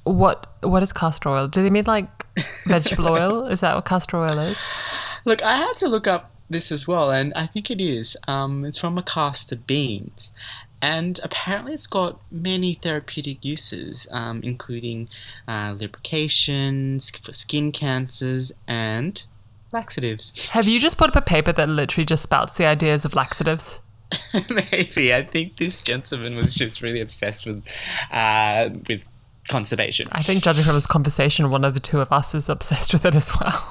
What 0.04 0.52
what 0.62 0.82
is 0.82 0.92
castor 0.92 1.30
oil? 1.30 1.48
Do 1.48 1.62
they 1.62 1.70
mean 1.70 1.84
like 1.86 2.26
vegetable 2.66 3.08
oil? 3.08 3.46
Is 3.46 3.60
that 3.60 3.74
what 3.74 3.86
castor 3.86 4.18
oil 4.18 4.38
is? 4.38 4.58
Look, 5.24 5.42
I 5.42 5.56
had 5.56 5.72
to 5.78 5.88
look 5.88 6.06
up 6.06 6.30
this 6.50 6.70
as 6.70 6.86
well, 6.86 7.10
and 7.10 7.32
I 7.34 7.46
think 7.46 7.70
it 7.70 7.80
is. 7.80 8.16
Um, 8.28 8.64
it's 8.64 8.78
from 8.78 8.98
a 8.98 9.02
castor 9.02 9.56
beans, 9.56 10.30
and 10.82 11.18
apparently 11.22 11.72
it's 11.72 11.86
got 11.86 12.20
many 12.30 12.74
therapeutic 12.74 13.42
uses, 13.42 14.06
um, 14.10 14.42
including 14.42 15.08
uh, 15.48 15.74
lubrication, 15.78 17.00
for 17.00 17.32
skin 17.32 17.72
cancers, 17.72 18.52
and 18.68 19.24
laxatives. 19.72 20.48
Have 20.50 20.68
you 20.68 20.78
just 20.78 20.98
put 20.98 21.08
up 21.08 21.16
a 21.16 21.22
paper 21.22 21.52
that 21.52 21.70
literally 21.70 22.04
just 22.04 22.22
spouts 22.22 22.58
the 22.58 22.66
ideas 22.66 23.06
of 23.06 23.14
laxatives? 23.14 23.80
Maybe 24.70 25.14
I 25.14 25.24
think 25.24 25.56
this 25.56 25.82
gentleman 25.82 26.36
was 26.36 26.54
just 26.54 26.82
really 26.82 27.00
obsessed 27.00 27.46
with 27.46 27.64
uh, 28.10 28.70
with 28.88 29.02
conservation. 29.48 30.08
I 30.12 30.22
think, 30.22 30.42
judging 30.42 30.64
from 30.64 30.74
this 30.74 30.86
conversation, 30.86 31.50
one 31.50 31.64
of 31.64 31.74
the 31.74 31.80
two 31.80 32.00
of 32.00 32.10
us 32.12 32.34
is 32.34 32.48
obsessed 32.48 32.92
with 32.92 33.04
it 33.04 33.14
as 33.14 33.32
well. 33.38 33.70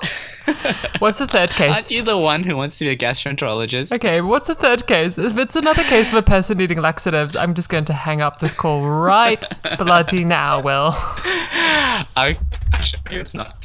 what's 0.99 1.19
the 1.19 1.27
third 1.27 1.53
case? 1.53 1.75
Aren't 1.75 1.91
you 1.91 2.01
the 2.03 2.17
one 2.17 2.43
who 2.43 2.55
wants 2.55 2.77
to 2.79 2.85
be 2.85 2.91
a 2.91 2.97
gastroenterologist? 2.97 3.91
Okay, 3.93 4.21
what's 4.21 4.47
the 4.47 4.55
third 4.55 4.87
case? 4.87 5.17
If 5.17 5.37
it's 5.37 5.55
another 5.55 5.83
case 5.83 6.11
of 6.11 6.17
a 6.17 6.23
person 6.23 6.57
needing 6.57 6.79
laxatives, 6.79 7.35
I'm 7.35 7.53
just 7.53 7.69
going 7.69 7.85
to 7.85 7.93
hang 7.93 8.21
up 8.21 8.39
this 8.39 8.53
call 8.53 8.87
right 8.87 9.45
bloody 9.77 10.23
now, 10.23 10.61
Will. 10.61 10.91
I 10.95 12.37
actually, 12.73 13.15
it's 13.17 13.33
not. 13.33 13.55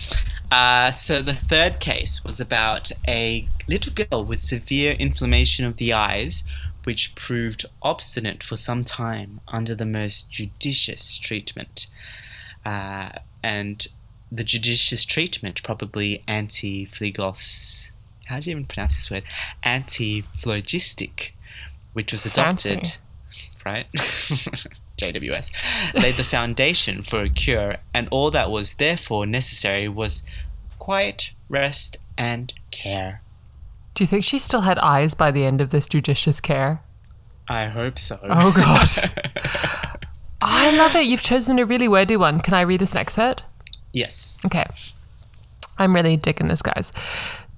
Uh, 0.51 0.91
so 0.91 1.21
the 1.21 1.35
third 1.35 1.81
case 1.81 2.25
was 2.25 2.41
about 2.41 2.91
a 3.07 3.47
little 3.69 3.93
girl 3.93 4.25
with 4.25 4.41
severe 4.41 4.93
inflammation 4.93 5.65
of 5.65 5.77
the 5.77 5.93
eyes, 5.93 6.45
which 6.85 7.15
proved 7.15 7.67
obstinate 7.83 8.43
for 8.43 8.57
some 8.57 8.85
time 8.85 9.41
under 9.49 9.75
the 9.75 9.85
most 9.85 10.31
judicious 10.31 11.19
treatment. 11.19 11.87
Uh, 12.65 13.11
and 13.43 13.89
the 14.33 14.45
judicious 14.45 15.05
treatment, 15.05 15.63
probably 15.63 16.23
anti-phlegos. 16.27 17.91
How 18.27 18.41
do 18.41 18.51
you 18.51 18.53
even 18.53 18.67
pronounce 18.67 18.97
this 18.97 19.11
word? 19.11 19.25
Anti-phlogistic, 19.63 21.35
which 21.93 22.13
was 22.13 22.27
Fancy. 22.27 22.73
adopted 22.73 22.99
right? 23.65 23.87
JWS 24.99 25.95
laid 25.95 26.15
the 26.17 26.25
foundation 26.25 27.03
for 27.03 27.23
a 27.23 27.29
cure, 27.29 27.77
and 27.95 28.09
all 28.11 28.31
that 28.33 28.51
was 28.51 28.75
therefore 28.75 29.27
necessary 29.27 29.89
was 29.89 30.23
quiet, 30.79 31.33
rest, 31.49 31.97
and 32.17 32.53
care. 32.71 33.23
Do 33.95 34.03
you 34.05 34.07
think 34.09 34.25
she 34.25 34.39
still 34.39 34.63
had 34.63 34.79
eyes 34.79 35.15
by 35.15 35.31
the 35.31 35.45
end 35.45 35.61
of 35.61 35.71
this 35.71 35.87
judicious 35.89 36.41
care? 36.41 36.83
I 37.49 37.67
hope 37.67 37.99
so. 37.99 38.19
Oh, 38.23 38.53
God. 38.55 38.89
I 40.41 40.77
love 40.77 40.95
it. 40.95 41.07
You've 41.07 41.23
chosen 41.23 41.59
a 41.59 41.65
really 41.65 41.89
wordy 41.89 42.17
one. 42.17 42.41
Can 42.41 42.55
I 42.55 42.61
read 42.61 42.83
us 42.83 42.93
an 42.93 42.99
excerpt? 42.99 43.45
yes. 43.93 44.39
Okay. 44.45 44.67
I'm 45.79 45.95
really 45.95 46.17
digging 46.17 46.49
this, 46.49 46.61
guys. 46.63 46.93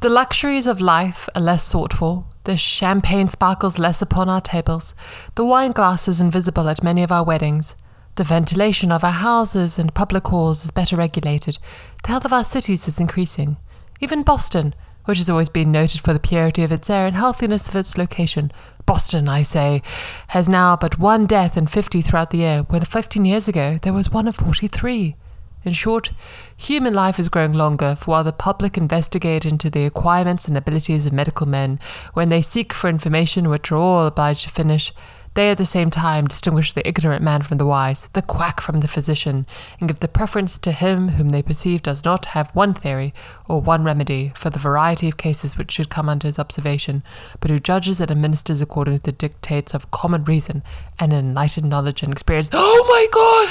The 0.01 0.09
luxuries 0.09 0.67
of 0.67 0.81
life 0.81 1.29
are 1.35 1.43
less 1.43 1.63
sought 1.63 1.93
for. 1.93 2.25
The 2.45 2.57
champagne 2.57 3.29
sparkles 3.29 3.79
less 3.79 4.01
upon 4.01 4.31
our 4.31 4.41
tables. 4.41 4.95
The 5.35 5.45
wine 5.45 5.73
glass 5.73 6.09
is 6.09 6.23
invisible 6.23 6.71
at 6.71 6.83
many 6.83 7.03
of 7.03 7.13
our 7.13 7.23
weddings. 7.23 7.77
The 8.15 8.25
ventilation 8.25 8.93
of 8.93 9.05
our 9.05 9.11
houses 9.11 9.79
and 9.79 9.95
public 9.95 10.27
halls 10.27 10.65
is 10.65 10.71
better 10.71 10.97
regulated. 10.97 11.59
The 12.03 12.09
health 12.09 12.25
of 12.25 12.33
our 12.33 12.45
cities 12.45 12.89
is 12.89 12.99
increasing. 12.99 13.59
Even 14.01 14.23
Boston, 14.23 14.75
which 15.05 15.19
has 15.19 15.29
always 15.29 15.51
been 15.51 15.71
noted 15.71 16.01
for 16.01 16.15
the 16.15 16.19
purity 16.19 16.65
of 16.65 16.73
its 16.73 16.89
air 16.89 17.07
and 17.07 17.15
healthiness 17.15 17.69
of 17.69 17.77
its 17.77 17.99
location, 17.99 18.53
Boston, 18.87 19.29
I 19.29 19.43
say, 19.43 19.83
has 20.29 20.49
now 20.49 20.77
but 20.77 20.99
one 20.99 21.27
death 21.27 21.59
in 21.59 21.67
50 21.67 22.01
throughout 22.01 22.31
the 22.31 22.39
year, 22.39 22.63
when 22.71 22.87
15 22.87 23.27
years 23.27 23.49
ago 23.49 23.77
there 23.83 23.93
was 23.93 24.11
one 24.11 24.27
of 24.27 24.37
43. 24.37 25.15
In 25.63 25.73
short, 25.75 26.13
human 26.57 26.95
life 26.95 27.19
is 27.19 27.29
growing 27.29 27.53
longer, 27.53 27.95
for 27.95 28.13
while 28.13 28.25
the 28.25 28.33
public 28.33 28.79
investigate 28.79 29.45
into 29.45 29.69
the 29.69 29.85
acquirements 29.85 30.49
and 30.49 30.57
abilities 30.57 31.05
of 31.05 31.13
medical 31.13 31.47
men, 31.47 31.79
when 32.15 32.31
they 32.31 32.41
seek 32.41 32.73
for 32.73 32.89
information 32.89 33.49
which 33.51 33.71
are 33.71 33.77
all 33.77 34.07
obliged 34.07 34.45
to 34.45 34.51
finish, 34.51 34.93
they 35.35 35.51
at 35.51 35.59
the 35.59 35.65
same 35.65 35.91
time 35.91 36.27
distinguish 36.27 36.73
the 36.73 36.87
ignorant 36.87 37.23
man 37.23 37.43
from 37.43 37.59
the 37.59 37.67
wise, 37.67 38.09
the 38.15 38.23
quack 38.23 38.61
from 38.61 38.81
the 38.81 38.89
physician, 38.89 39.47
and 39.79 39.89
give 39.89 40.01
the 40.01 40.09
preference 40.09 40.59
to 40.59 40.73
him 40.73 41.11
whom 41.11 41.29
they 41.29 41.43
perceive 41.43 41.83
does 41.83 42.05
not 42.05 42.27
have 42.27 42.55
one 42.55 42.75
theory 42.75 43.15
or 43.49 43.61
one 43.61 43.85
remedy 43.85 44.33
for 44.35 44.51
the 44.51 44.59
variety 44.59 45.09
of 45.09 45.17
cases 45.17 45.57
which 45.57 45.71
should 45.71 45.89
come 45.89 46.09
under 46.09 46.27
his 46.27 46.39
observation, 46.39 47.03
but 47.39 47.51
who 47.51 47.59
judges 47.59 48.01
and 48.01 48.11
administers 48.11 48.61
according 48.61 48.99
to 48.99 49.05
the 49.05 49.13
dictates 49.13 49.73
of 49.73 49.91
common 49.91 50.25
reason 50.25 50.63
and 50.99 51.13
enlightened 51.13 51.69
knowledge 51.69 52.03
and 52.03 52.13
experience. 52.13 52.51
Oh 52.73 52.85
my 52.89 53.07
god! 53.13 53.49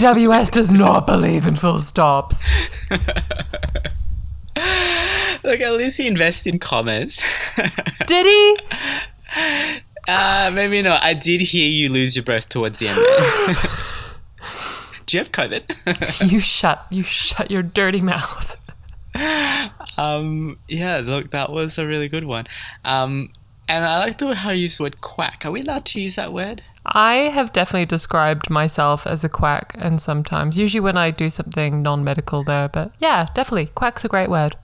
JWS 0.00 0.50
does 0.50 0.72
not 0.72 1.06
believe 1.06 1.46
in 1.46 1.54
full 1.54 1.78
stops. 1.78 2.48
Look, 2.90 3.00
at 5.60 5.72
least 5.72 5.98
he 5.98 6.06
invests 6.06 6.46
in 6.46 6.58
commas. 6.58 7.22
Did 8.06 8.26
he? 8.26 8.58
Uh, 10.08 10.50
maybe 10.54 10.82
not. 10.82 11.02
I 11.02 11.14
did 11.14 11.40
hear 11.40 11.68
you 11.68 11.88
lose 11.88 12.16
your 12.16 12.24
breath 12.24 12.48
towards 12.48 12.78
the 12.78 12.88
end. 12.88 12.96
Do 15.06 15.16
you 15.16 15.20
have 15.20 15.32
COVID? 15.32 16.26
you 16.32 16.40
shut. 16.40 16.86
You 16.90 17.02
shut 17.02 17.50
your 17.50 17.62
dirty 17.62 18.00
mouth. 18.00 18.56
Um, 19.98 20.58
yeah, 20.68 21.02
look, 21.04 21.30
that 21.32 21.50
was 21.50 21.78
a 21.78 21.86
really 21.86 22.08
good 22.08 22.24
one. 22.24 22.46
Um, 22.84 23.30
and 23.68 23.84
I 23.84 23.98
like 23.98 24.18
the 24.18 24.26
way 24.26 24.34
how 24.34 24.50
you 24.50 24.62
use 24.62 24.78
the 24.78 24.84
word 24.84 25.00
quack. 25.00 25.44
Are 25.44 25.50
we 25.50 25.60
allowed 25.60 25.84
to 25.86 26.00
use 26.00 26.16
that 26.16 26.32
word? 26.32 26.62
I 26.84 27.14
have 27.14 27.52
definitely 27.52 27.86
described 27.86 28.50
myself 28.50 29.06
as 29.06 29.22
a 29.22 29.28
quack, 29.28 29.74
and 29.78 30.00
sometimes, 30.00 30.58
usually 30.58 30.80
when 30.80 30.96
I 30.96 31.12
do 31.12 31.30
something 31.30 31.80
non 31.80 32.02
medical, 32.02 32.42
there, 32.42 32.68
but 32.68 32.92
yeah, 32.98 33.28
definitely. 33.34 33.66
Quack's 33.66 34.04
a 34.04 34.08
great 34.08 34.28
word. 34.28 34.56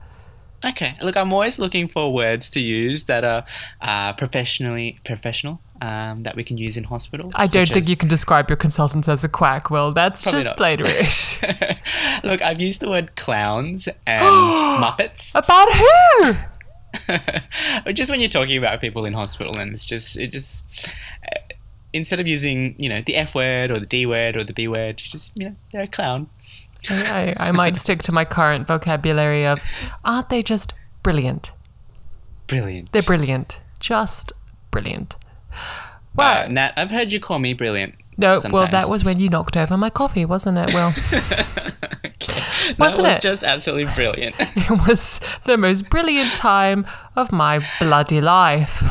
Okay. 0.64 0.96
Look, 1.00 1.16
I'm 1.16 1.32
always 1.32 1.58
looking 1.58 1.86
for 1.88 2.12
words 2.12 2.50
to 2.50 2.60
use 2.60 3.04
that 3.04 3.24
are 3.24 3.44
uh, 3.80 4.12
professionally 4.14 4.98
professional 5.04 5.60
um, 5.80 6.24
that 6.24 6.34
we 6.34 6.42
can 6.42 6.56
use 6.56 6.76
in 6.76 6.84
hospital. 6.84 7.30
I 7.34 7.46
don't 7.46 7.68
think 7.68 7.84
as- 7.84 7.90
you 7.90 7.96
can 7.96 8.08
describe 8.08 8.50
your 8.50 8.56
consultants 8.56 9.08
as 9.08 9.22
a 9.22 9.28
quack. 9.28 9.70
Well, 9.70 9.92
that's 9.92 10.24
just 10.24 10.58
rude. 10.58 10.80
Look, 12.24 12.42
I've 12.42 12.60
used 12.60 12.80
the 12.80 12.88
word 12.88 13.14
clowns 13.16 13.88
and 14.06 14.26
muppets. 14.82 15.34
About 15.34 15.68
who? 17.86 17.92
just 17.92 18.10
when 18.10 18.18
you're 18.20 18.28
talking 18.28 18.58
about 18.58 18.80
people 18.80 19.04
in 19.04 19.12
hospital, 19.12 19.56
and 19.58 19.72
it's 19.74 19.86
just 19.86 20.18
it 20.18 20.32
just 20.32 20.64
uh, 21.24 21.38
instead 21.92 22.18
of 22.18 22.26
using 22.26 22.74
you 22.78 22.88
know 22.88 23.02
the 23.06 23.14
F 23.16 23.34
word 23.34 23.70
or 23.70 23.78
the 23.78 23.86
D 23.86 24.06
word 24.06 24.36
or 24.36 24.44
the 24.44 24.52
B 24.52 24.66
word, 24.68 25.00
you 25.02 25.10
just 25.10 25.32
you 25.36 25.50
know 25.50 25.56
they're 25.72 25.82
a 25.82 25.86
clown. 25.86 26.28
I, 26.88 27.34
I 27.38 27.52
might 27.52 27.76
stick 27.84 28.02
to 28.04 28.12
my 28.12 28.24
current 28.24 28.66
vocabulary 28.66 29.46
of, 29.46 29.62
aren't 30.04 30.28
they 30.28 30.42
just 30.42 30.72
brilliant? 31.02 31.52
Brilliant. 32.46 32.92
They're 32.92 33.02
brilliant. 33.02 33.60
Just 33.80 34.32
brilliant. 34.70 35.16
Uh, 35.52 35.56
Well, 36.14 36.48
Nat, 36.48 36.72
I've 36.76 36.90
heard 36.90 37.12
you 37.12 37.20
call 37.20 37.38
me 37.38 37.52
brilliant. 37.52 37.94
no, 38.16 38.38
well, 38.50 38.68
that 38.68 38.88
was 38.88 39.04
when 39.04 39.18
you 39.18 39.28
knocked 39.28 39.56
over 39.56 39.76
my 39.76 39.90
coffee, 39.90 40.24
wasn't 40.24 40.58
it? 40.58 40.72
Well, 40.74 40.90
That 42.68 42.74
wasn't 42.78 43.06
was 43.06 43.16
it? 43.18 43.22
just 43.22 43.44
absolutely 43.44 43.92
brilliant. 43.94 44.34
it 44.38 44.70
was 44.88 45.20
the 45.44 45.56
most 45.56 45.88
brilliant 45.90 46.34
time 46.34 46.86
of 47.16 47.32
my 47.32 47.66
bloody 47.80 48.20
life. 48.20 48.82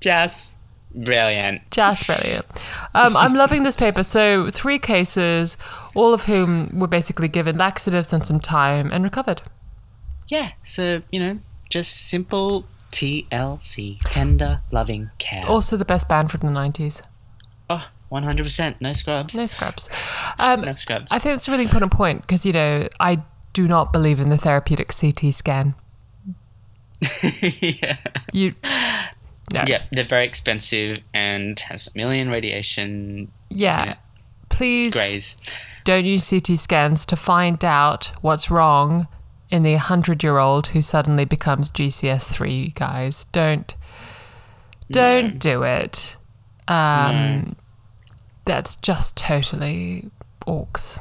just 0.00 0.56
brilliant. 0.94 1.70
Just 1.70 2.06
brilliant. 2.06 2.46
Um, 2.94 3.16
I'm 3.16 3.34
loving 3.34 3.62
this 3.62 3.76
paper. 3.76 4.02
So, 4.02 4.50
three 4.50 4.78
cases, 4.78 5.56
all 5.94 6.12
of 6.14 6.24
whom 6.24 6.78
were 6.78 6.88
basically 6.88 7.28
given 7.28 7.56
laxatives 7.56 8.12
and 8.12 8.24
some 8.24 8.40
time 8.40 8.90
and 8.92 9.04
recovered. 9.04 9.42
Yeah. 10.28 10.52
So 10.64 11.02
you 11.10 11.20
know, 11.20 11.38
just 11.68 12.08
simple 12.08 12.64
TLC, 12.92 13.98
tender, 14.04 14.60
loving 14.70 15.10
care. 15.18 15.46
Also, 15.46 15.76
the 15.76 15.84
best 15.84 16.08
band 16.08 16.30
from 16.30 16.40
the 16.40 16.60
90s. 16.60 17.02
Oh, 17.68 17.88
100%. 18.10 18.80
No 18.80 18.92
scrubs. 18.92 19.36
No 19.36 19.46
scrubs. 19.46 19.88
Um, 20.38 20.62
No 20.62 20.74
scrubs. 20.74 21.06
I 21.10 21.18
think 21.18 21.34
that's 21.34 21.48
a 21.48 21.50
really 21.50 21.64
important 21.64 21.92
point 21.92 22.22
because, 22.22 22.44
you 22.44 22.52
know, 22.52 22.88
I 22.98 23.22
do 23.52 23.68
not 23.68 23.92
believe 23.92 24.20
in 24.20 24.28
the 24.28 24.38
therapeutic 24.38 24.88
CT 24.88 25.32
scan. 25.32 25.74
yeah. 27.22 27.96
You. 28.32 28.54
No. 29.52 29.64
Yeah, 29.66 29.82
they're 29.90 30.04
very 30.04 30.26
expensive 30.26 31.00
and 31.12 31.58
has 31.60 31.88
a 31.88 31.98
million 31.98 32.28
radiation 32.30 33.30
Yeah. 33.48 33.84
Yeah. 33.84 33.94
Please 34.48 34.92
grays. 34.92 35.36
don't 35.84 36.04
use 36.04 36.28
CT 36.28 36.58
scans 36.58 37.06
to 37.06 37.16
find 37.16 37.64
out 37.64 38.12
what's 38.20 38.50
wrong 38.50 39.08
in 39.48 39.62
the 39.62 39.72
100 39.72 40.22
year 40.22 40.38
old 40.38 40.68
who 40.68 40.80
suddenly 40.82 41.24
becomes 41.24 41.70
GCS3, 41.70 42.74
guys. 42.74 43.24
Don't. 43.32 43.74
Don't 44.90 45.38
do 45.38 45.62
it. 45.62 46.16
Um, 46.66 47.54
That's 48.44 48.76
just 48.76 49.16
totally 49.16 50.10
orcs. 50.46 51.00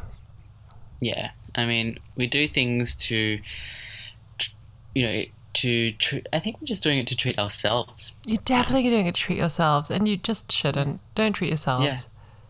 Yeah, 1.01 1.31
I 1.55 1.65
mean, 1.65 1.99
we 2.15 2.27
do 2.27 2.47
things 2.47 2.95
to, 2.97 3.39
you 4.93 5.01
know, 5.01 5.23
to. 5.53 5.91
treat. 5.93 6.27
I 6.33 6.39
think 6.39 6.59
we're 6.59 6.67
just 6.67 6.83
doing 6.83 6.99
it 6.99 7.07
to 7.07 7.15
treat 7.15 7.37
ourselves. 7.39 8.15
You're 8.25 8.41
definitely 8.45 8.89
doing 8.89 9.07
it 9.07 9.15
to 9.15 9.21
treat 9.21 9.37
yourselves, 9.37 9.89
and 9.89 10.07
you 10.07 10.17
just 10.17 10.51
shouldn't. 10.51 11.01
Don't 11.15 11.33
treat 11.33 11.47
yourselves. 11.47 11.83
Yeah. 11.85 11.97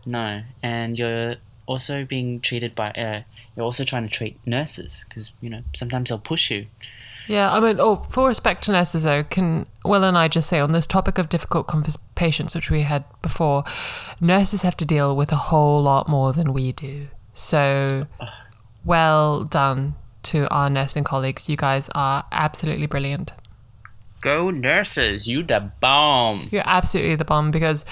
No, 0.06 0.42
and 0.62 0.98
you're 0.98 1.36
also 1.66 2.04
being 2.04 2.40
treated 2.40 2.74
by. 2.74 2.90
Uh, 2.90 3.22
you're 3.56 3.64
also 3.64 3.84
trying 3.84 4.04
to 4.04 4.14
treat 4.14 4.38
nurses 4.46 5.04
because 5.08 5.32
you 5.40 5.50
know 5.50 5.62
sometimes 5.74 6.08
they'll 6.08 6.18
push 6.18 6.50
you. 6.50 6.66
Yeah, 7.28 7.52
I 7.52 7.60
mean, 7.60 7.76
oh, 7.78 7.96
for 7.96 8.26
respect 8.26 8.64
to 8.64 8.72
nurses, 8.72 9.04
though, 9.04 9.22
can 9.22 9.66
Will 9.84 10.02
and 10.02 10.18
I 10.18 10.26
just 10.26 10.48
say 10.48 10.58
on 10.58 10.72
this 10.72 10.86
topic 10.86 11.16
of 11.16 11.28
difficult 11.28 11.68
conf- 11.68 11.96
patients, 12.16 12.56
which 12.56 12.70
we 12.70 12.82
had 12.82 13.04
before, 13.22 13.62
nurses 14.20 14.62
have 14.62 14.76
to 14.78 14.84
deal 14.84 15.14
with 15.14 15.30
a 15.30 15.36
whole 15.36 15.80
lot 15.80 16.08
more 16.08 16.32
than 16.32 16.52
we 16.52 16.72
do. 16.72 17.08
So, 17.32 18.08
well 18.84 19.44
done 19.44 19.94
to 20.30 20.48
our 20.52 20.70
nursing 20.70 21.04
colleagues. 21.04 21.48
You 21.48 21.56
guys 21.56 21.90
are 21.94 22.24
absolutely 22.32 22.86
brilliant. 22.86 23.32
Go 24.20 24.50
nurses, 24.50 25.26
you 25.26 25.42
the 25.42 25.72
bomb. 25.80 26.40
You're 26.50 26.62
absolutely 26.66 27.16
the 27.16 27.24
bomb 27.24 27.50
because 27.50 27.84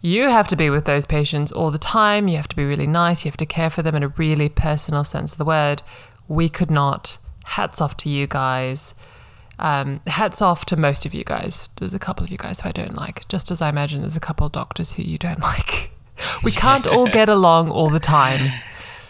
you 0.00 0.28
have 0.28 0.48
to 0.48 0.56
be 0.56 0.70
with 0.70 0.84
those 0.84 1.06
patients 1.06 1.52
all 1.52 1.70
the 1.70 1.78
time. 1.78 2.28
You 2.28 2.36
have 2.36 2.48
to 2.48 2.56
be 2.56 2.64
really 2.64 2.86
nice. 2.86 3.24
You 3.24 3.30
have 3.30 3.36
to 3.38 3.46
care 3.46 3.70
for 3.70 3.82
them 3.82 3.94
in 3.94 4.02
a 4.02 4.08
really 4.08 4.48
personal 4.48 5.04
sense 5.04 5.32
of 5.32 5.38
the 5.38 5.44
word. 5.44 5.82
We 6.28 6.48
could 6.48 6.70
not. 6.70 7.18
Hats 7.44 7.80
off 7.80 7.96
to 7.98 8.08
you 8.08 8.26
guys. 8.26 8.94
Um, 9.58 10.00
hats 10.06 10.42
off 10.42 10.64
to 10.66 10.76
most 10.76 11.06
of 11.06 11.14
you 11.14 11.24
guys. 11.24 11.68
There's 11.76 11.94
a 11.94 11.98
couple 11.98 12.24
of 12.24 12.30
you 12.30 12.38
guys 12.38 12.60
who 12.60 12.68
I 12.68 12.72
don't 12.72 12.96
like, 12.96 13.26
just 13.28 13.50
as 13.50 13.62
I 13.62 13.68
imagine 13.68 14.00
there's 14.00 14.16
a 14.16 14.20
couple 14.20 14.46
of 14.46 14.52
doctors 14.52 14.94
who 14.94 15.02
you 15.02 15.18
don't 15.18 15.40
like. 15.42 15.92
We 16.42 16.50
can't 16.50 16.86
all 16.86 17.08
get 17.08 17.28
along 17.28 17.70
all 17.70 17.90
the 17.90 18.00
time. 18.00 18.52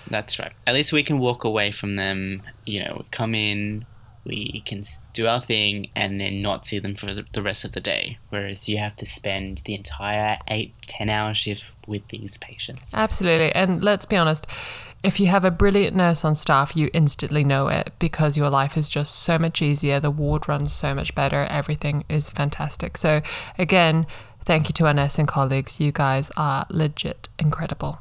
That's 0.09 0.39
right. 0.39 0.53
At 0.67 0.75
least 0.75 0.93
we 0.93 1.03
can 1.03 1.19
walk 1.19 1.45
away 1.45 1.73
from 1.73 1.97
them. 1.97 2.43
You 2.65 2.85
know, 2.85 3.05
come 3.11 3.35
in, 3.35 3.87
we 4.25 4.63
can 4.65 4.85
do 5.13 5.27
our 5.27 5.41
thing, 5.41 5.89
and 5.95 6.21
then 6.21 6.43
not 6.43 6.67
see 6.67 6.79
them 6.79 6.95
for 6.95 7.15
the, 7.15 7.43
rest 7.43 7.65
of 7.65 7.73
the 7.73 7.81
day. 7.81 8.19
Whereas 8.31 8.69
you 8.69 8.79
have 8.79 8.97
to 8.97 9.07
spend 9.07 9.63
the 9.65 9.75
entire 9.75 10.39
eight, 10.49 10.75
ten 10.83 11.09
hour 11.09 11.35
shift 11.35 11.65
with 11.87 12.07
these 12.09 12.39
patients. 12.39 12.95
Absolutely. 12.95 13.53
And 13.53 13.83
let's 13.85 14.07
be 14.07 14.17
honest, 14.17 14.47
if 15.03 15.21
you 15.21 15.29
have 15.29 15.45
a 15.45 15.51
brilliant 15.51 15.97
nurse 15.97 16.25
on 16.25 16.35
staff, 16.35 16.77
you 16.77 16.91
instantly 16.93 17.45
know 17.45 17.69
it 17.69 17.93
because 17.99 18.37
your 18.37 18.51
life 18.51 18.77
is 18.77 18.89
just 18.89 19.15
so 19.15 19.39
much 19.39 19.63
easier. 19.63 20.01
The 20.01 20.11
ward 20.11 20.49
runs 20.49 20.73
so 20.73 20.95
much 20.95 21.15
better. 21.15 21.45
Everything 21.45 22.05
is 22.09 22.31
fantastic. 22.31 22.97
So, 22.97 23.21
again, 23.59 24.07
thank 24.45 24.69
you 24.69 24.73
to 24.75 24.87
our 24.87 24.95
nursing 24.95 25.27
colleagues. 25.27 25.81
You 25.81 25.93
guys 25.93 26.31
are 26.37 26.67
legit 26.71 27.29
incredible. 27.39 28.01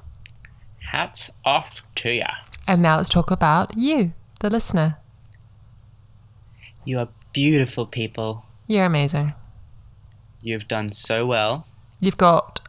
Hats 0.91 1.29
off 1.43 1.81
to 1.95 2.11
ya. 2.11 2.27
And 2.67 2.81
now 2.81 2.97
let's 2.97 3.09
talk 3.09 3.31
about 3.31 3.75
you, 3.77 4.13
the 4.39 4.49
listener. 4.49 4.97
You 6.83 6.99
are 6.99 7.07
beautiful 7.33 7.85
people. 7.85 8.45
You're 8.67 8.85
amazing. 8.85 9.33
You've 10.41 10.67
done 10.67 10.91
so 10.91 11.25
well. 11.25 11.67
You've 11.99 12.17
got 12.17 12.61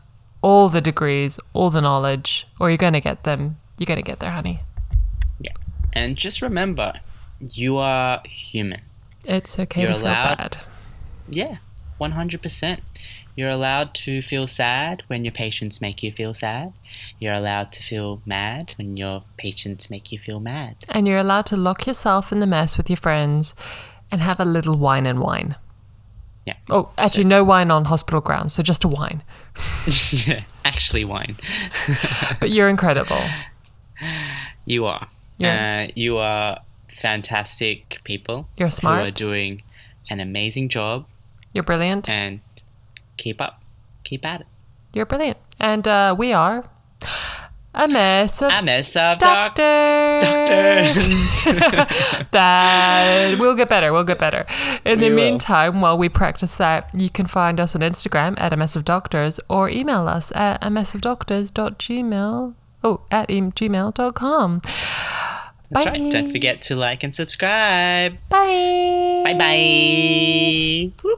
all 0.42 0.68
the 0.68 0.81
degrees, 0.81 1.38
all 1.52 1.70
the 1.70 1.81
knowledge, 1.81 2.46
or 2.59 2.70
you're 2.70 2.76
going 2.79 2.92
to 2.94 3.00
get 3.00 3.24
them. 3.24 3.57
You're 3.79 3.87
going 3.87 3.98
to 3.98 4.02
get 4.02 4.20
there, 4.20 4.31
honey. 4.31 4.61
Yeah. 5.40 5.52
And 5.92 6.16
just 6.18 6.40
remember, 6.42 6.94
you 7.40 7.76
are 7.76 8.22
human. 8.26 8.81
It's 9.24 9.59
okay 9.59 9.83
You're 9.83 9.90
to 9.90 9.96
feel 9.96 10.05
allowed- 10.05 10.38
bad. 10.38 10.57
Yeah, 11.29 11.57
100%. 12.00 12.79
You're 13.37 13.51
allowed 13.51 13.92
to 13.94 14.22
feel 14.22 14.46
sad 14.46 15.03
when 15.09 15.25
your 15.25 15.33
patients 15.33 15.81
make 15.83 16.03
you 16.03 16.11
feel 16.11 16.33
sad. 16.35 16.72
You're 17.20 17.35
allowed 17.35 17.70
to 17.72 17.83
feel 17.83 18.22
mad 18.25 18.72
when 18.79 18.96
your 18.96 19.22
patients 19.37 19.90
make 19.90 20.11
you 20.11 20.18
feel 20.18 20.40
mad. 20.40 20.77
And 20.88 21.07
you're 21.07 21.18
allowed 21.18 21.46
to 21.46 21.57
lock 21.57 21.87
yourself 21.87 22.33
in 22.33 22.38
the 22.40 22.46
mess 22.46 22.79
with 22.79 22.88
your 22.88 22.96
friends 22.96 23.55
and 24.11 24.22
have 24.22 24.40
a 24.40 24.44
little 24.46 24.77
wine 24.79 25.05
and 25.05 25.20
wine. 25.20 25.57
Yeah. 26.46 26.55
Oh, 26.70 26.90
actually, 26.96 27.25
no 27.25 27.42
wine 27.44 27.70
on 27.70 27.85
hospital 27.87 28.20
grounds, 28.20 28.55
so 28.55 28.62
just 28.62 28.85
a 28.85 28.88
wine. 28.88 29.22
yeah, 30.27 30.42
Actually, 30.64 31.05
wine. 31.05 31.37
But 32.40 32.51
you're 32.51 32.68
incredible. 32.68 33.22
You 34.64 34.87
are. 34.87 35.09
Yeah. 35.38 35.87
Uh, 35.88 35.92
you 35.94 36.18
are 36.18 36.61
fantastic 36.88 38.01
people. 38.05 38.49
You're 38.57 38.70
smart. 38.70 39.03
You 39.03 39.09
are 39.09 39.11
doing 39.11 39.62
an 40.09 40.20
amazing 40.20 40.68
job, 40.68 41.05
You're 41.53 41.64
brilliant. 41.64 42.09
and 42.09 42.40
keep 43.16 43.40
up, 43.40 43.62
keep 44.05 44.24
at 44.26 44.42
it. 44.42 44.46
You're 44.92 45.07
brilliant. 45.07 45.38
And 45.61 45.87
uh, 45.87 46.14
we 46.18 46.33
are 46.33 46.64
a 47.74 47.87
mess 47.88 48.40
of 48.40 48.50
a 48.52 48.62
mess 48.62 48.94
doc- 48.94 49.18
doctors. 49.18 50.22
doctors. 50.22 51.44
that 52.31 53.37
we'll 53.38 53.55
get 53.55 53.68
better. 53.68 53.92
We'll 53.92 54.05
get 54.05 54.18
better. 54.18 54.46
In 54.85 55.00
the 55.00 55.09
We 55.11 55.14
will. 55.14 55.22
meantime, 55.24 55.81
while 55.83 55.98
we 55.98 56.09
practice 56.09 56.55
that, 56.57 56.88
you 56.94 57.11
can 57.11 57.26
find 57.26 57.61
us 57.61 57.74
on 57.76 57.83
Instagram 57.83 58.35
at 58.38 58.52
a 58.52 58.57
mess 58.57 58.76
of 58.76 58.85
doctors 58.85 59.38
or 59.48 59.68
email 59.68 60.09
us 60.09 60.33
at 60.35 60.59
a 60.64 60.70
mess 60.70 60.94
of 60.94 61.00
doctors.gmail. 61.02 62.55
Oh, 62.85 63.00
at 63.11 63.29
gmail.com. 63.29 64.61
That's 65.68 65.85
Bye. 65.85 65.90
right. 65.90 66.12
Don't 66.12 66.31
forget 66.31 66.62
to 66.62 66.76
like 66.76 67.02
and 67.02 67.14
subscribe. 67.14 68.16
Bye. 68.31 69.22
Bye 69.24 70.92
bye. 71.02 71.11